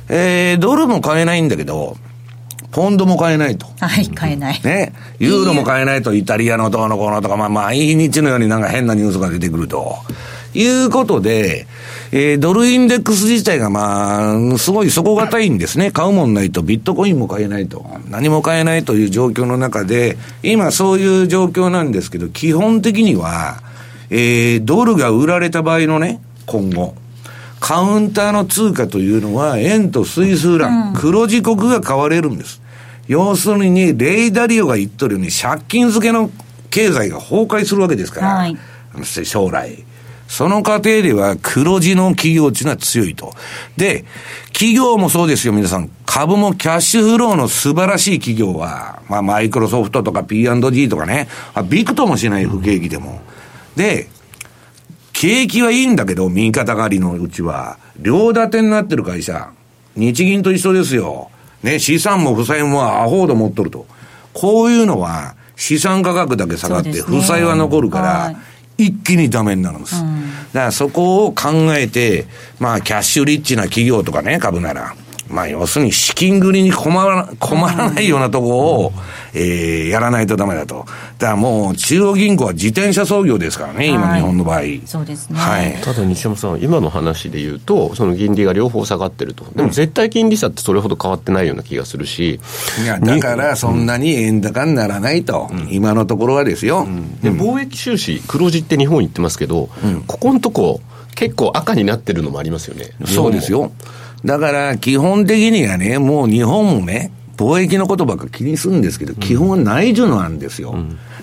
[0.10, 1.98] えー、ドルも買えないんだけど、
[2.78, 3.66] ポンドも買えないと。
[3.80, 4.62] はい、買えない。
[4.64, 4.94] ね。
[5.18, 9.96] ユーロも買えないと、イタリアのどうのこうのとか、まあ、毎日のようになんか変なニュースが出てくると。
[10.54, 11.66] いうことで、
[12.12, 15.90] えー、ドルインデックス自体がまあ、すごい底堅いんですね。
[15.90, 17.84] 買うもんないと、ビットコインも買えないと。
[18.10, 23.64] 何も買えないという状況の中で、今そういう状況なんですけど、基本的には、
[24.12, 26.94] えー、ドルが売られた場合のね、今後。
[27.60, 32.62] カウンターの通貨というのは、円とスイスフラン、黒字国が買われるんです。
[33.08, 36.30] 要するに、レイダリオが言っとるように、借金付けの
[36.70, 38.58] 経済が崩壊するわけですから、はい、
[39.04, 39.84] 将来。
[40.28, 43.34] その過程では黒字の企業っていうのは強いと。
[43.78, 44.06] で、
[44.52, 45.90] 企業もそうですよ、皆さん。
[46.06, 51.30] 株もキャッシュフローの素晴らしい企業は、まあ、マイクロソフトとか P&G とかね、
[51.70, 53.22] ビクともしない不景気でも。
[53.76, 54.10] で、
[55.14, 59.52] 景気はいいんだけど、右肩上がりのうちは、両立てになってる会社、
[59.96, 61.32] 日銀と一緒ですよ。
[61.64, 63.86] ね、資産も負債もアホード持っとると。
[64.34, 68.36] こういうのは、資産価格だけ下がって、負債は残るから、
[68.78, 69.96] 一気にダメになるんです。
[69.96, 70.06] だか
[70.54, 72.28] らそこを考えて、
[72.60, 74.96] まあ、キャッシュリッチな企業とかね、株なら、
[75.30, 78.94] まあ、要するに資金繰りに困ら困らないようなとこを、
[79.34, 80.86] えー、やらないとダメだと。
[81.18, 84.62] だからもう、中央銀行は自転車操業ですからね、今、日本の場合。
[84.86, 85.40] そうですね。
[85.40, 85.78] はい。
[85.84, 89.46] ただ、西山さん、今の話で言うと、その金利が両方下がってると。
[89.56, 92.40] でも、絶対金利差ってそれほど変わってないような気がするし。
[92.84, 95.50] いや、だから、そんなに円高にならないと。
[95.52, 96.82] うん、今のところはですよ。
[96.82, 100.82] うん、で、貿易収支、黒字って日本言ってますけど、うん、ここのとこ、
[101.16, 102.92] 結構赤になってるのもありますよね。
[103.06, 103.72] そうですよ。
[104.28, 110.76] だから、基本的にはね、もう日本もね、貿易のことばっか気にするんですけど、基本は内需なんですよ。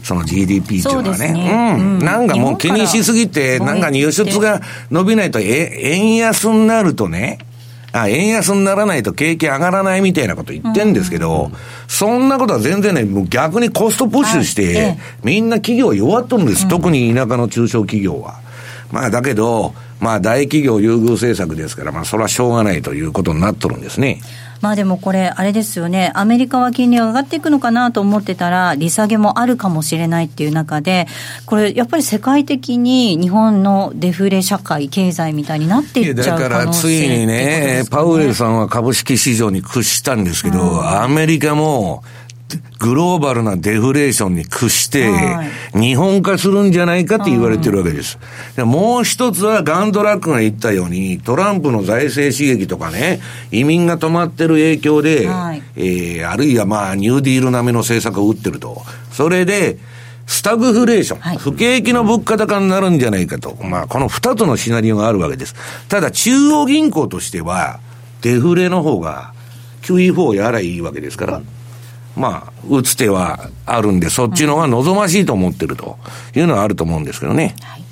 [0.02, 1.32] その GDP っていうのはね。
[1.32, 1.98] ねうん。
[1.98, 7.38] なんかもう気にしすぎて、なんか輸出が伸びないと、え、円安になるとね、
[7.92, 11.50] あ、円安にならないと景気上がらないみたいなこと言ってんですけど、
[11.88, 16.66] そんなことは全然ね、もう逆にコストプッシュして、みんな企業弱っとるんです。
[16.68, 18.40] 特に田舎の中小企業は。
[18.90, 24.20] まあだけど、まあ大企業優遇政策ですから、まあそれはしょうがないということになっとるんですね。
[24.60, 31.06] まあでもこれ、あれですよね、アメリカは金利が上がっていくのかなと思ってたら、利下げもあるかもしれないっていう中で、
[31.46, 37.84] これ、やっぱり世界的に日本のデフレ社会、経済みたいになっていっちゃうだからついにね、ね。
[37.90, 42.02] パウエルさんは株式市場に屈したんですけど、うん、アメリカも、
[42.78, 45.10] グローバルなデフレーションに屈して、
[45.72, 48.18] 日本化するんじゃないかって言われてるわけです。
[48.56, 58.82] でもう一つはガンドラックが言ったように、トランプの財政刺激とかね、移民が止まってる影響で、はい、えー、あるいはまあ、ニューディール並みの政策を打ってると。
[59.12, 59.78] それで、
[60.26, 63.56] スタグフレーション、はい、不景気の物価高になるんじゃないかと。
[63.62, 65.54] まあ、この二つのシナリオがあるわけです。
[65.88, 67.80] ただ、中央銀行としては、
[68.22, 69.32] デフレの方が、
[69.82, 71.42] QE4 やらいいわけですから、
[72.16, 75.98] まあ、打つ手はあるんで、そっちの方が望ましいと思ってると
[76.34, 77.54] いうのはあると思うんですけどね。
[77.62, 77.84] はい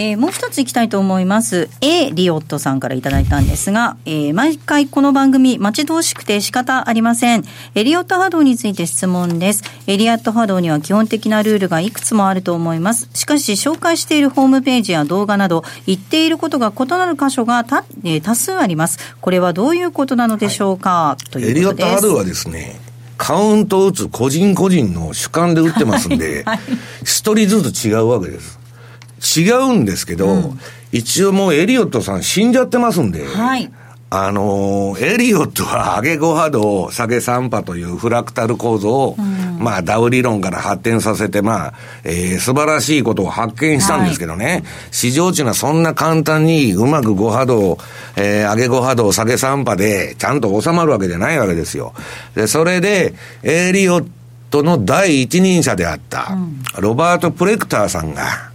[0.00, 1.68] えー、もう一ついきたいと思います。
[1.82, 7.44] A リオットさんからいただいたんですが、えー、毎回この番組待ち遠しくて仕方ありません。
[7.74, 9.62] エリオット波動について質問です。
[9.86, 13.10] エリアット波動には基本的なルールがいくつもあると思います。
[13.12, 18.98] しかし、紹介しているホームページや動画など、言っていることが異なる箇所がた、えー、多数あります。
[19.20, 21.50] これはどういうことなのでしょうか、はい、ということです。
[21.50, 22.80] エリオット波動はですね、
[23.20, 26.42] カウントを打つ個人個人の主観で打ってますんで、
[27.04, 28.58] 一、人ずつ違うわけです。
[29.38, 33.70] 違うんですけど、うん、一応もうエリオットさん死んじゃってますんで、はい、
[34.12, 47.78] あの、エリオットは上げ5波動、下げ3波というフラクタル構造を、うん、まあダウ理論から発展させて、まあ、えー、素晴らしいことを発見したんですけどね、はい、市場値がそんな簡単にうまく5波動、
[48.16, 51.94] えー、上げ5波動、下げ3波でちゃんと収まるわけじゃないわけですよ。
[52.34, 54.08] で、それで、エリオッ
[54.50, 56.36] トの第一人者であった、
[56.80, 58.49] ロバート・プレクターさんが、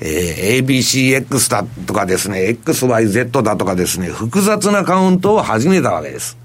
[0.00, 6.38] えー、ABCX だとかですね、XYZ だとかですね、複雑なカウントを始めたわけです。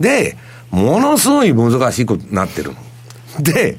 [0.00, 0.36] で、
[0.70, 2.72] ものすごい難しいことになってる。
[3.40, 3.76] で、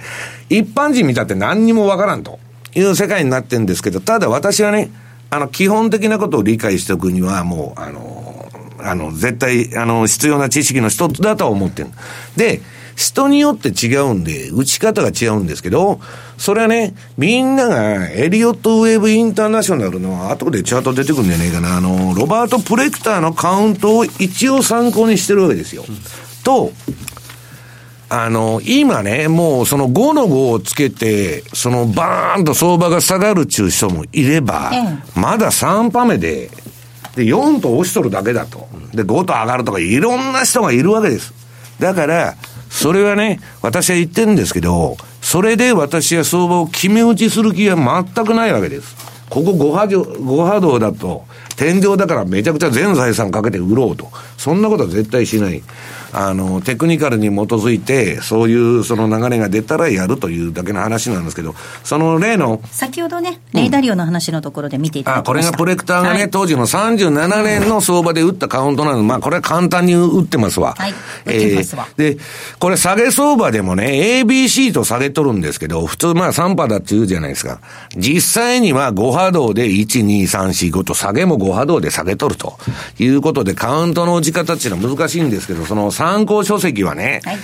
[0.49, 2.39] 一般人見たって何にもわからんと
[2.75, 4.91] いう世界になってるんですけど、ただ私はね、
[5.31, 11.89] あの、基本的なことを理解しておくには、もう、あの、あの、絶対、あの、必要な知識の一つだと思ってる。
[12.35, 12.61] で、
[12.99, 16.01] 人によって違うんで、打ち方が違うんですけど、
[16.37, 25.85] それはね、みんながエリオットウェブインターナショナルの後でチャート出てくるんじゃねえかな、あの、ロバート・プレクターのカウントを一応参考にしてるわけですよ。
[25.87, 25.95] うん、
[26.43, 26.73] と、
[28.09, 34.73] あの、今ね、もうその5の5をつけて、そのバーンと相場が下がるっちゅう人もいれば、
[35.15, 36.49] まだ3パ目で、
[37.15, 38.67] で、4と押しとるだけだと。
[38.93, 41.33] で、5と上がるとか、いろんな人がいるわけです。
[41.79, 42.35] だから、
[42.79, 48.95] それはね、私は言ってるんですけど、それで私は相場を決め打ちする気は全くないわけです。
[49.29, 51.25] ここ5波5波動だと、
[51.57, 54.09] 天井だからめちゃくちゃ全財産かけて売ろうと。
[54.37, 55.61] そんなことは絶対しない。
[56.13, 62.61] あの、テクニカルに基づいて、そういうその流れが出たらやるというだけの話なんですけど、その例の。
[62.71, 70.75] 先ほどね、レーダリオの話のところで見ていただきました、あ、これがプレクターがね、はい、当時の37年の相場で打ったカウントなので、まあこれは簡単に打ってますわ。
[70.77, 70.91] はい。
[71.25, 71.87] 打ってますわ。
[71.97, 72.21] えー、で、
[72.59, 77.59] これ下げ相場でもね、ABC と下げとるんですけど、普通まあ3波だって言うじゃないですか。
[77.95, 82.57] 実際には5波動で1、2、3、4、5と下げも5波動で下げとると
[82.99, 87.37] いうことで、カウントの打ち方っていうのは難しいんですけど、その参考書籍はね、はい、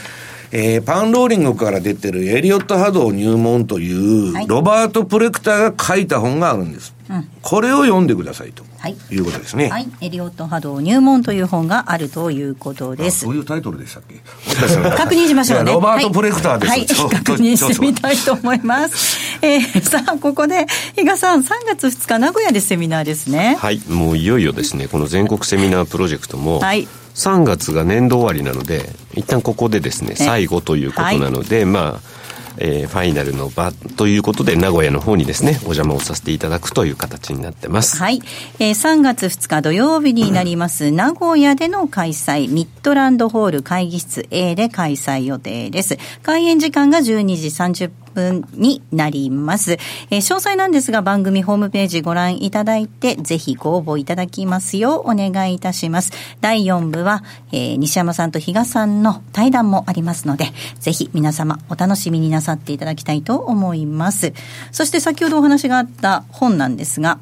[0.54, 6.96] えー、パンローリングから出てるエリオット波動入門という、ロバート・プレクターが書いた本があるんです。
[7.10, 8.64] うん、これを読んでくださいと。
[8.80, 9.68] はい、いうことですね。
[9.70, 13.26] はい、エリオット波動入門という本があるということです。
[13.26, 14.22] そういうタイトルでしたっけ？
[14.96, 15.74] 確認しましょうね。
[15.74, 16.70] ロバートプレクターです。
[16.70, 16.88] はい、はい、
[17.26, 19.18] 確認してみたいと思います。
[19.42, 23.58] えー、さあここで比嘉さん、3月2日名古屋でセミナーですね。
[23.60, 24.88] はい、もういよいよですね。
[24.88, 26.60] この全国セミナープロジェクトも。
[26.60, 26.88] はい。
[27.16, 32.16] 3月が年度終わりなので一旦ここでですね最後ということなので、はい、まあ
[32.58, 37.98] えー、ファイナルの場ということで名古屋の方にですねお邪魔をさせていただくという形になってます。
[37.98, 38.22] はい、
[38.60, 45.98] えー、3月2日土曜日になります名古屋での開催ミッドランドホール会議室 A で開催予定です。
[46.24, 49.74] 開演時間が12時30分になります。
[49.74, 56.12] えー、詳細なんですが番組ホームページご覧いただいて、ぜひご応募いただきますようお願いいたします。
[56.42, 60.46] 第4部は、えー、西山さんと比嘉さんの対談もありますので、
[60.80, 64.34] ぜひ皆様お楽しみになさっていただきたいと思います。
[64.72, 67.20] そして先ほどお話があった本なんですが、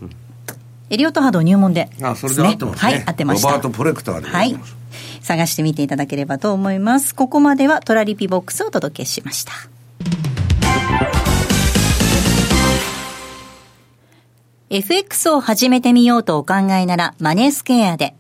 [0.89, 2.91] エリオット波動入門で、ね、あ、それで合ってますね。
[2.91, 3.47] はい、合ってました。
[3.47, 4.55] ロバート・プレクターではい。
[5.21, 7.15] 探してみていただければと思います。
[7.15, 9.53] ここまではトラリピボックスをお届けしました。
[14.75, 18.15] FX を始めてみようとお考えならマネースケアで、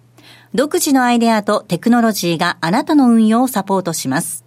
[0.53, 4.45] 独自のアイデアとテクノロジーがあなたの運用をサポートします。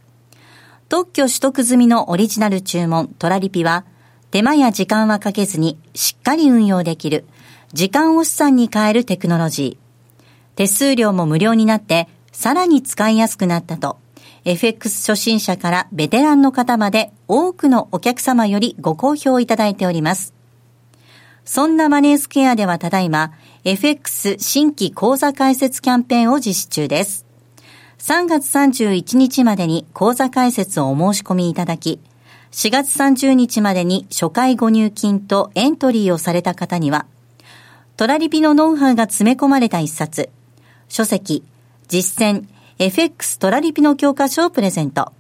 [0.88, 3.84] 特許取得済みのオリジナル注文トラリピは、
[4.30, 7.24] 手間や時間はかけずにしっかり運用できる、
[7.72, 10.54] 時間を資産に変えるテクノロジー。
[10.54, 13.98] 手数料も無料になって、さらに使いやすくなったと、
[14.44, 20.35] FX 初心者からベテランの方まで多くのお客様よりご好評いただいております。
[21.46, 23.32] そんなマネースケアではただいま、
[23.62, 27.24] FX 新規講座開設キャンペーンを実施中です。
[27.98, 32.00] 3月31日までに講座開設をお申し込みいただき、
[32.50, 37.06] 4月30日までに初回ご入金とエントリーをされた方には、
[37.96, 40.30] トラリピのノウハウが詰め込まれた一冊、
[40.88, 41.44] 書籍、
[41.86, 42.46] 実践、
[42.80, 45.12] FX トラリピの教科書をプレゼント。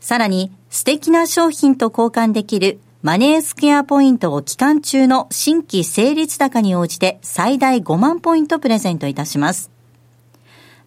[0.00, 9.70] さらに素敵な商品と交換できるマネースケアポイントを期間中の新規成立高に応じて最大5万ポイントプレゼントいたします。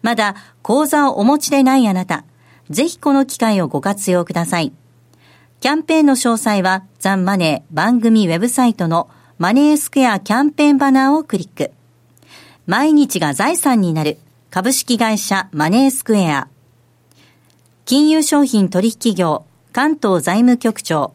[0.02, 2.26] まだ講座をお持ちでないあなた、
[2.68, 4.74] ぜひこの機会をご活用ください。
[5.60, 9.08] キャンペーンの詳細はザンマネー番組ウェブサイトの
[9.38, 11.72] マネースクエアキャンペーンバナーをクリック。
[12.66, 14.18] 毎日が財産になる
[14.50, 16.48] 株式会社マネースクエア。
[17.86, 21.14] 金融商品取引業関東財務局長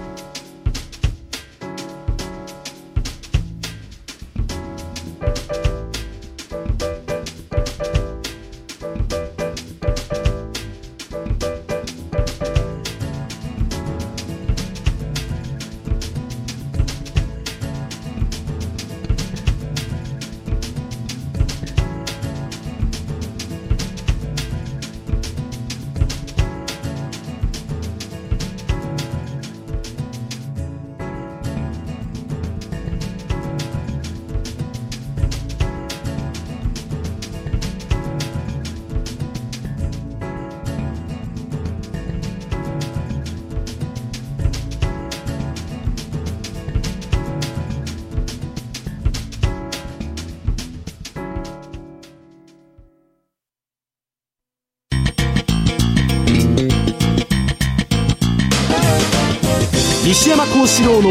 [60.31, 61.09] 山幸四郎の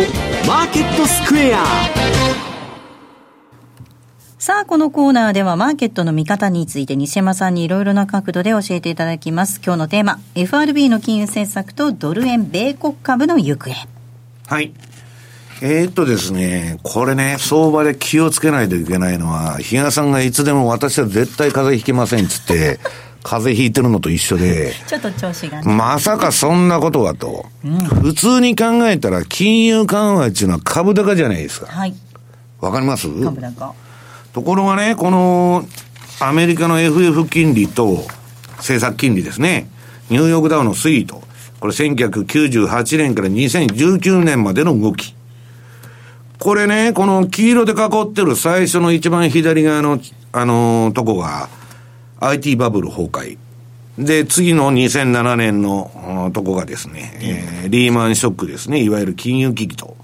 [0.48, 1.62] マーケットスクエア
[4.38, 9.60] さあ、このコーナーではマーケットの見方について西山さんにいろいろな角度で教えていただきます。
[9.62, 13.86] 今日のテーマ、FRB の金融政策とドル円米国株の行方。
[14.46, 14.72] はい。
[15.60, 22.80] えー、っとですね、これね、相場で気をつけないといけないのは、比嘉さんがいつでも私は絶対風邪ひきませんっつって、
[23.22, 31.66] 風邪ひいてるのと一緒で、ちょっと調子が、ね、まさかそんなことはと、うん、普通に考えたら金融緩和っていうのは株高じゃないですか。
[31.66, 31.94] はい。
[32.60, 33.08] わかります？
[33.22, 33.74] 株高。
[34.32, 35.64] ところがね、この、
[36.20, 38.04] アメリカの FF 金利と
[38.58, 39.68] 政策金利ですね、
[40.10, 41.22] ニューヨークダウの推移と、
[41.60, 45.14] これ1998年から2019年までの動き。
[46.38, 50.00] これね、この黄色で囲ってる最初の一番左側の、
[50.32, 51.48] あのー、とこが、
[52.20, 53.38] IT バブル崩壊。
[53.98, 59.96] で、次の2007年のとこがですね、えー、リーマンショックですね、いわゆる金融危機と。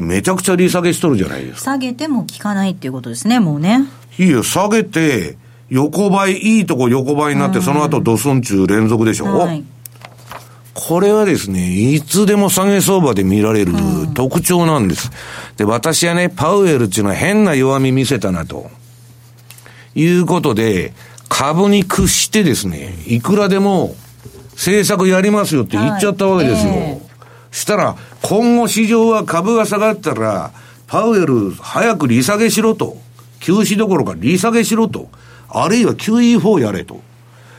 [0.00, 1.72] めちゃくちゃ利下げしとるじゃないですか。
[1.72, 3.84] 下げても効かないっていうことですね、もうね。
[4.18, 5.36] いいよ、下げて、
[5.70, 9.64] 横ばい、いいとこ横ばいになって、その後ドスン中連続でしょ、はい、
[10.74, 13.72] これはですね、いつでも下げ相場で見られる
[14.14, 15.10] 特徴なんです。
[15.56, 18.70] で、私はね、パウエルっていうのは変な弱み見せたなと。
[19.94, 20.92] いうことで、
[21.36, 23.96] 株に屈してですね、いくらでも
[24.52, 26.70] 政策やりますよって言っちゃったわけですよ。
[26.70, 30.52] はいえー、したら、今後市場は株が下がったら、
[30.86, 32.98] パウエル早く利下げしろと。
[33.40, 35.08] 休止どころか利下げしろと。
[35.48, 37.02] あるいは QE4 やれと。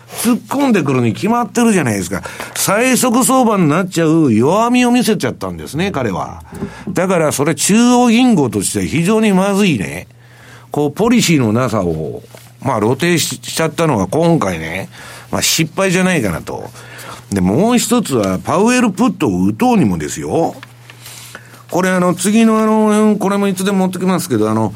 [0.08, 2.24] 突っ込んでくるに決まってるじゃないですか。
[2.56, 6.44] 最速相場になっちゃう弱みを見せちゃったんですね、彼は。
[6.88, 10.08] だからそれ中央銀行として非常にまずいね。
[10.72, 12.24] こう、ポリシーのなさを、
[12.66, 14.90] まあ、露呈しちゃったのが今回ね、
[15.32, 16.70] まあ、失敗じゃないかなと。
[17.30, 20.56] で、もう一つは、パウエルプットを打とうにもですよ。
[21.70, 24.74] これあの、次のあの、これもいつでも持ってきますけど、あの、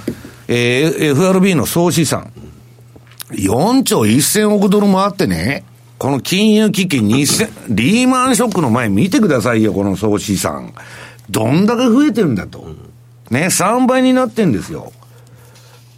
[0.48, 2.32] えー、FRB の総資産。
[3.32, 5.64] 4兆1000億ドルもあってね、
[5.98, 10.74] この金融危機2000、リーマンショックの前見てくださいよ、この総資産。
[11.30, 12.66] どんだけ増えてるんだと。
[13.30, 14.92] ね、3倍になってんですよ。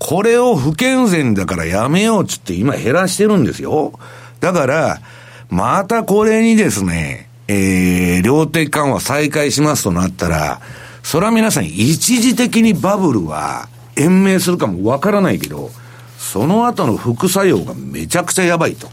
[0.04, 3.94] これを不健全だからやめようっつって今減らしてるんですよ。
[4.40, 5.00] だから、
[5.52, 10.60] またこれにですね、えー、量的緩和再開しますとなったら、
[11.04, 15.70] それは皆さん一時的にバブルは延命するかもわからないけど、
[16.18, 18.90] その後の副作用がめちゃくちゃやばいと。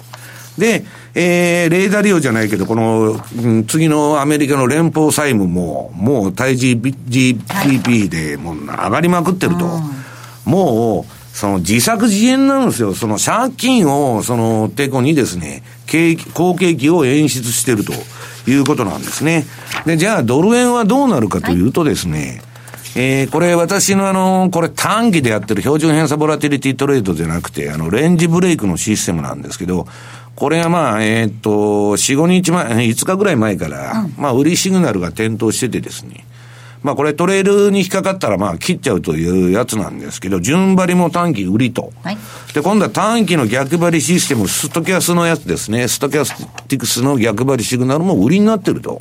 [0.58, 0.84] で、
[1.14, 9.80] えー、レーダー利用じゃないけど、この、うん、次のアメリカの連邦債務も、もう対 GDP でもう上がりまくってると。
[10.48, 12.94] もう、その自作自演なんですよ。
[12.94, 17.92] その借金を、その、てこにですね、景気、好景気を演出してると
[18.50, 19.44] いうことなんですね。
[19.84, 22.42] で、じゃあ、ドル円はどうなるかというとですね、
[22.94, 29.86] はい、えー、これ私のあの、これ短期でやってる標準偏差ボラティリティトレードじゃなくて、あの、レンジブレイクのシステムなんですけど、
[30.34, 31.50] これがまあ、えー、っと、
[31.96, 36.24] 4、5日前、5日ぐらい前から、うん、まあ、売りシグナルが点灯しててですね、
[36.82, 41.92] まあこれトレールに引っかかったらまあ切っちゃうというやつなんですけど、順張りも短期売りと。
[42.02, 42.18] はい、
[42.54, 45.88] で、今度は短期の逆張りシステム、ストキャスのやつですね。
[45.88, 46.34] ストキャス
[46.68, 49.00] ティクスの逆張りシグナルも売りになってると。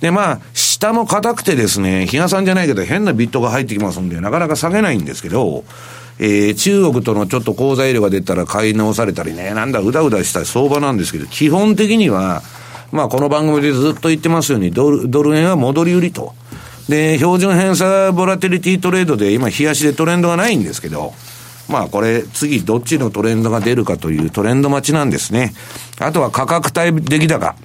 [0.00, 5.64] で、まあ、下も硬くてですね、比嘉さんじゃないけど変なビットが入ってきますんで、なかなか下げないんですけど、
[6.20, 12.42] えー、中国とのちょっと口座入れが出たら買い直されたりね、なんだうだうだした相場なんですけど、基本的には、
[12.90, 16.34] まあこの番組でずっと言ってますように、ドル、ドル円は戻り売りと。
[16.88, 21.12] で、標準偏差ボラティリティトレードで今、冷やしでトレンドがないんですけど、
[21.68, 25.52] まあこれ、次どっちのトレンドが出るかというトレンド待ちなんですね。
[25.98, 27.56] あとは価格帯出来高。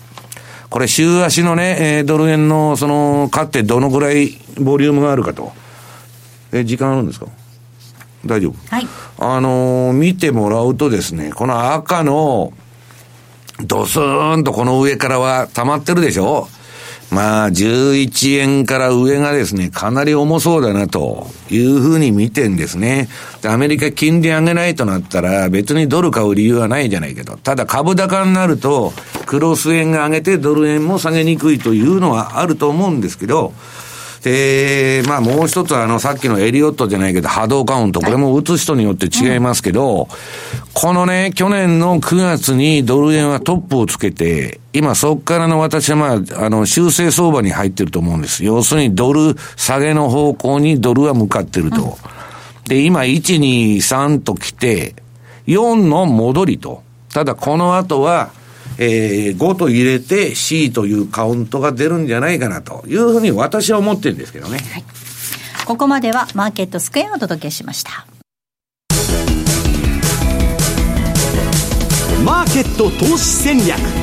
[0.70, 5.54] これ、週足のね、えー、ドル円の、その、買ってどのぐらいボリュームがあるかと。
[6.52, 7.28] え、時間あるんですか？
[8.26, 8.56] 大丈夫？
[8.76, 8.88] はい。
[9.20, 12.52] あのー、見てもらうとですね、この赤の、
[13.66, 16.50] ドスーンとこの上からは溜まってるでしょ
[17.14, 23.08] まあ、11円から上がですね、かなり重そうだなというふうに見てんですね。
[23.44, 28.94] で、アメリカ金利上げないとなったら別にドル買う理由はないじゃないけど、ただ株高になると、
[29.28, 33.54] クロス円が上げてドル円も下げにくいというのはあると思うんですけど、
[34.24, 40.08] で、まあもう一つあの、さっきのエリオットじゃないけど、波動カウント、これも打つ人によって違いますけど、
[40.74, 48.46] このね、去年の9月にドル円はトップをつけて、今そっからの私はまあ、あの、修正相場に入ってると思うんです。
[48.46, 51.98] 要するにドル下げの方向にドルは向かってると。
[52.68, 54.96] で、今1、2、3と来て、
[55.48, 56.82] 4の戻りと。
[57.14, 58.32] ただこの後は、
[58.84, 64.58] ええー、5と入れて C というカウントが出るんじゃないかなというふうに私は思ってるんですけどね。
[64.58, 64.84] はい、
[65.66, 68.06] ここまではマーケットスクエアをお届けしました。
[72.24, 74.03] マーケット投資戦略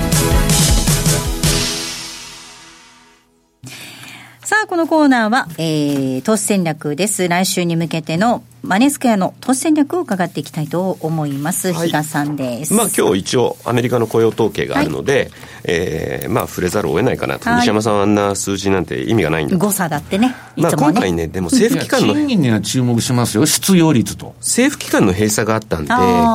[4.51, 7.29] さあ、このコーナーは、えー、投資戦略です。
[7.29, 11.73] 来週に向けてのマネースクエアの投資戦略を伺っていきたいと思います。
[11.73, 12.75] はい、比嘉さんです。
[12.75, 15.31] まあ今日一応アメリカの雇用統計があるので、はい、
[15.67, 17.49] えー、まあ触れざるを得ないかなと。
[17.49, 20.35] はい、西山さんあんな数字なんて意味がないんだ誤差だってね。
[20.57, 22.15] まあ今回ね、でも政府機関の。
[22.15, 23.47] 賃金には注目しますよ。
[23.47, 24.35] 失業率と。
[24.41, 25.93] 政府機関の閉鎖があったんで、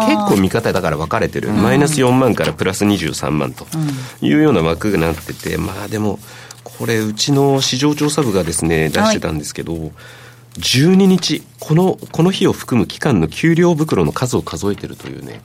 [0.08, 1.50] 結構見方だから分かれてる。
[1.50, 3.68] マイナス4万からプラス23万と
[4.22, 6.18] いうような枠がなってて、まあでも、
[6.78, 9.92] これ、うちの市場調査部がですね、出してたんですけど、はい、
[10.58, 15.42] 12日、この、この日を含む期間の給料袋の数を数えてるというね、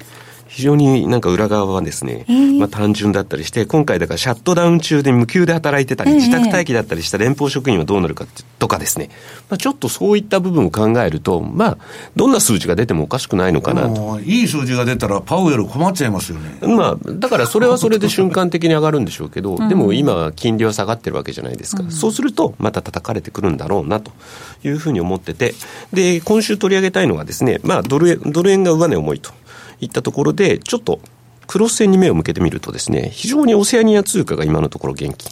[0.51, 2.26] 非常になんか裏側はですね、
[2.59, 8.26] まあ単純だったりして、今回だからシャットダウン中で無給で働いてたり、自宅待機だったりした連邦職員はどうなるか
[8.59, 9.11] とかですね、
[9.48, 11.78] まあ、ちょっとそういった部分を考えると、まあ、
[12.16, 14.20] どんな数字が出てもおかしくないのかなと。
[14.20, 16.59] いい数字が出たら、パウエル困っちゃいますよね。
[16.66, 21.84] まあ、だからそれはそれで瞬間的に上がるんでしょうけど、でも今、金利は下がってるわけじゃないですか。
[21.90, 24.11] そうすると、また叩かれてくるんだろうなと
[24.64, 25.55] いうふうに思ってて、
[25.92, 29.30] で、今週取り上げたいのはですね、まあ、ドル円、ドル円が上値重いと。
[29.81, 31.01] いったところで、ちょっと
[31.47, 35.31] クロス線に目を向けてみるとですね、非常にオセアニア通貨が今のところ元気。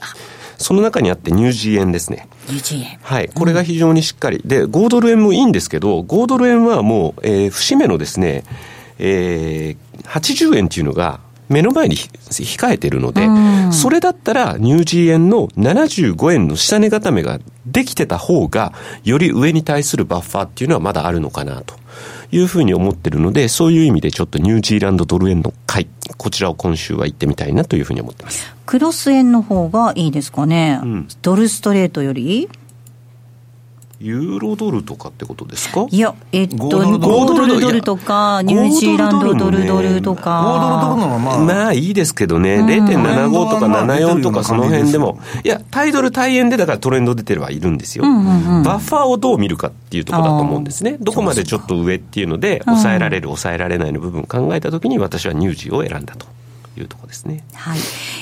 [0.57, 2.29] その中にあってニュージー円ですね。
[2.49, 2.99] ニュージー円。
[3.01, 3.29] はい。
[3.29, 4.43] これが非常にしっかり。
[4.45, 8.43] で、5ドル円もいいんですけど、5ドル円はもう、えー、節目のですね、
[8.99, 13.27] えー、80円っていうのが、目の前に控えてるので、
[13.73, 18.73] それだったらニュージー円の75円の下値固めができてた方が、
[19.05, 21.75] より上に対するバッファーっていうのはまだあるのかなと。
[22.31, 28.55] いうふうに思ってるので、そういう意味でちょっとニュージーランドドル円の買い、こちらを今週は行ってみたいなというふうに思ってます。
[28.66, 30.81] クロス円の方がいいですかね。
[30.83, 32.49] うん、ドルストレートより
[34.01, 35.87] ユーロドルとかってことですか？
[35.91, 40.95] いや、えっと、5ドルドルとか、ニュージーランドドルドルとか。
[40.95, 41.39] 5ドルドルのまあ。
[41.39, 48.05] まあいいですけどね、0.75とか74とかその辺でも、いや、タイドル、タイ円でだからトレンド出てるはいるんですよ。
[48.05, 50.97] バッファーをどう見るかっていうところだと思うんですね。
[51.01, 56.27] どこまでちょっと上っていうので、抑えられる、抑えられないの部分を考えたときに、私はニュージーを選んだと。
[56.79, 57.45] いうところですね。
[57.55, 57.79] はい。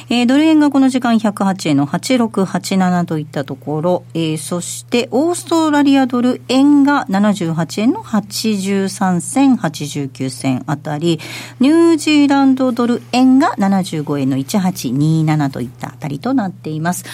[0.09, 11.21] えー、ドル円がこの時間108円の8687といったところ、えー、そしてオーストラリアドル円が78円の83銭89銭あたり、
[11.61, 17.05] ニュージーランドドル円が75円の1827といったあたりとなっています。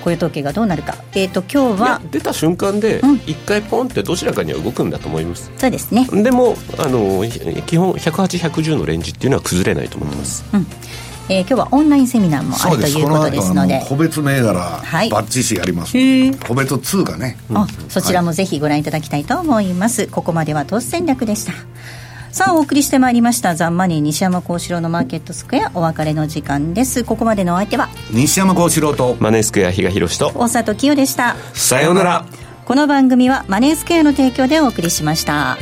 [0.00, 6.06] 雇用統計がどうなるか、えーと、今日は出た瞬間で一回ポンってどちらかには動くんだと思います、うん、そうですね。
[6.22, 7.24] でもあの
[7.66, 10.66] 基本108110のレンジっていうのは崩れないと思います、うん。
[11.28, 13.84] えー、今日はオンラインセミナーもあるということですので。
[13.88, 15.92] 個別銘柄、はい、バッチシやります、
[16.46, 21.52] 個別通貨ね、あそちらもぜひご覧いただきたいと思います、はい、ここまでは投資戦略でした
[22.32, 27.04] さあお送りしてまいりましたザンマネー西山幸四郎のマーケットスクエアお別れの時間です。
[27.04, 31.34] ここまでのお相手は西山幸四郎とマネースクエア比嘉宏と大里清でした。
[31.54, 32.24] さようなら。
[32.64, 35.58] この番組はマネースクエアの提供でお送りしました。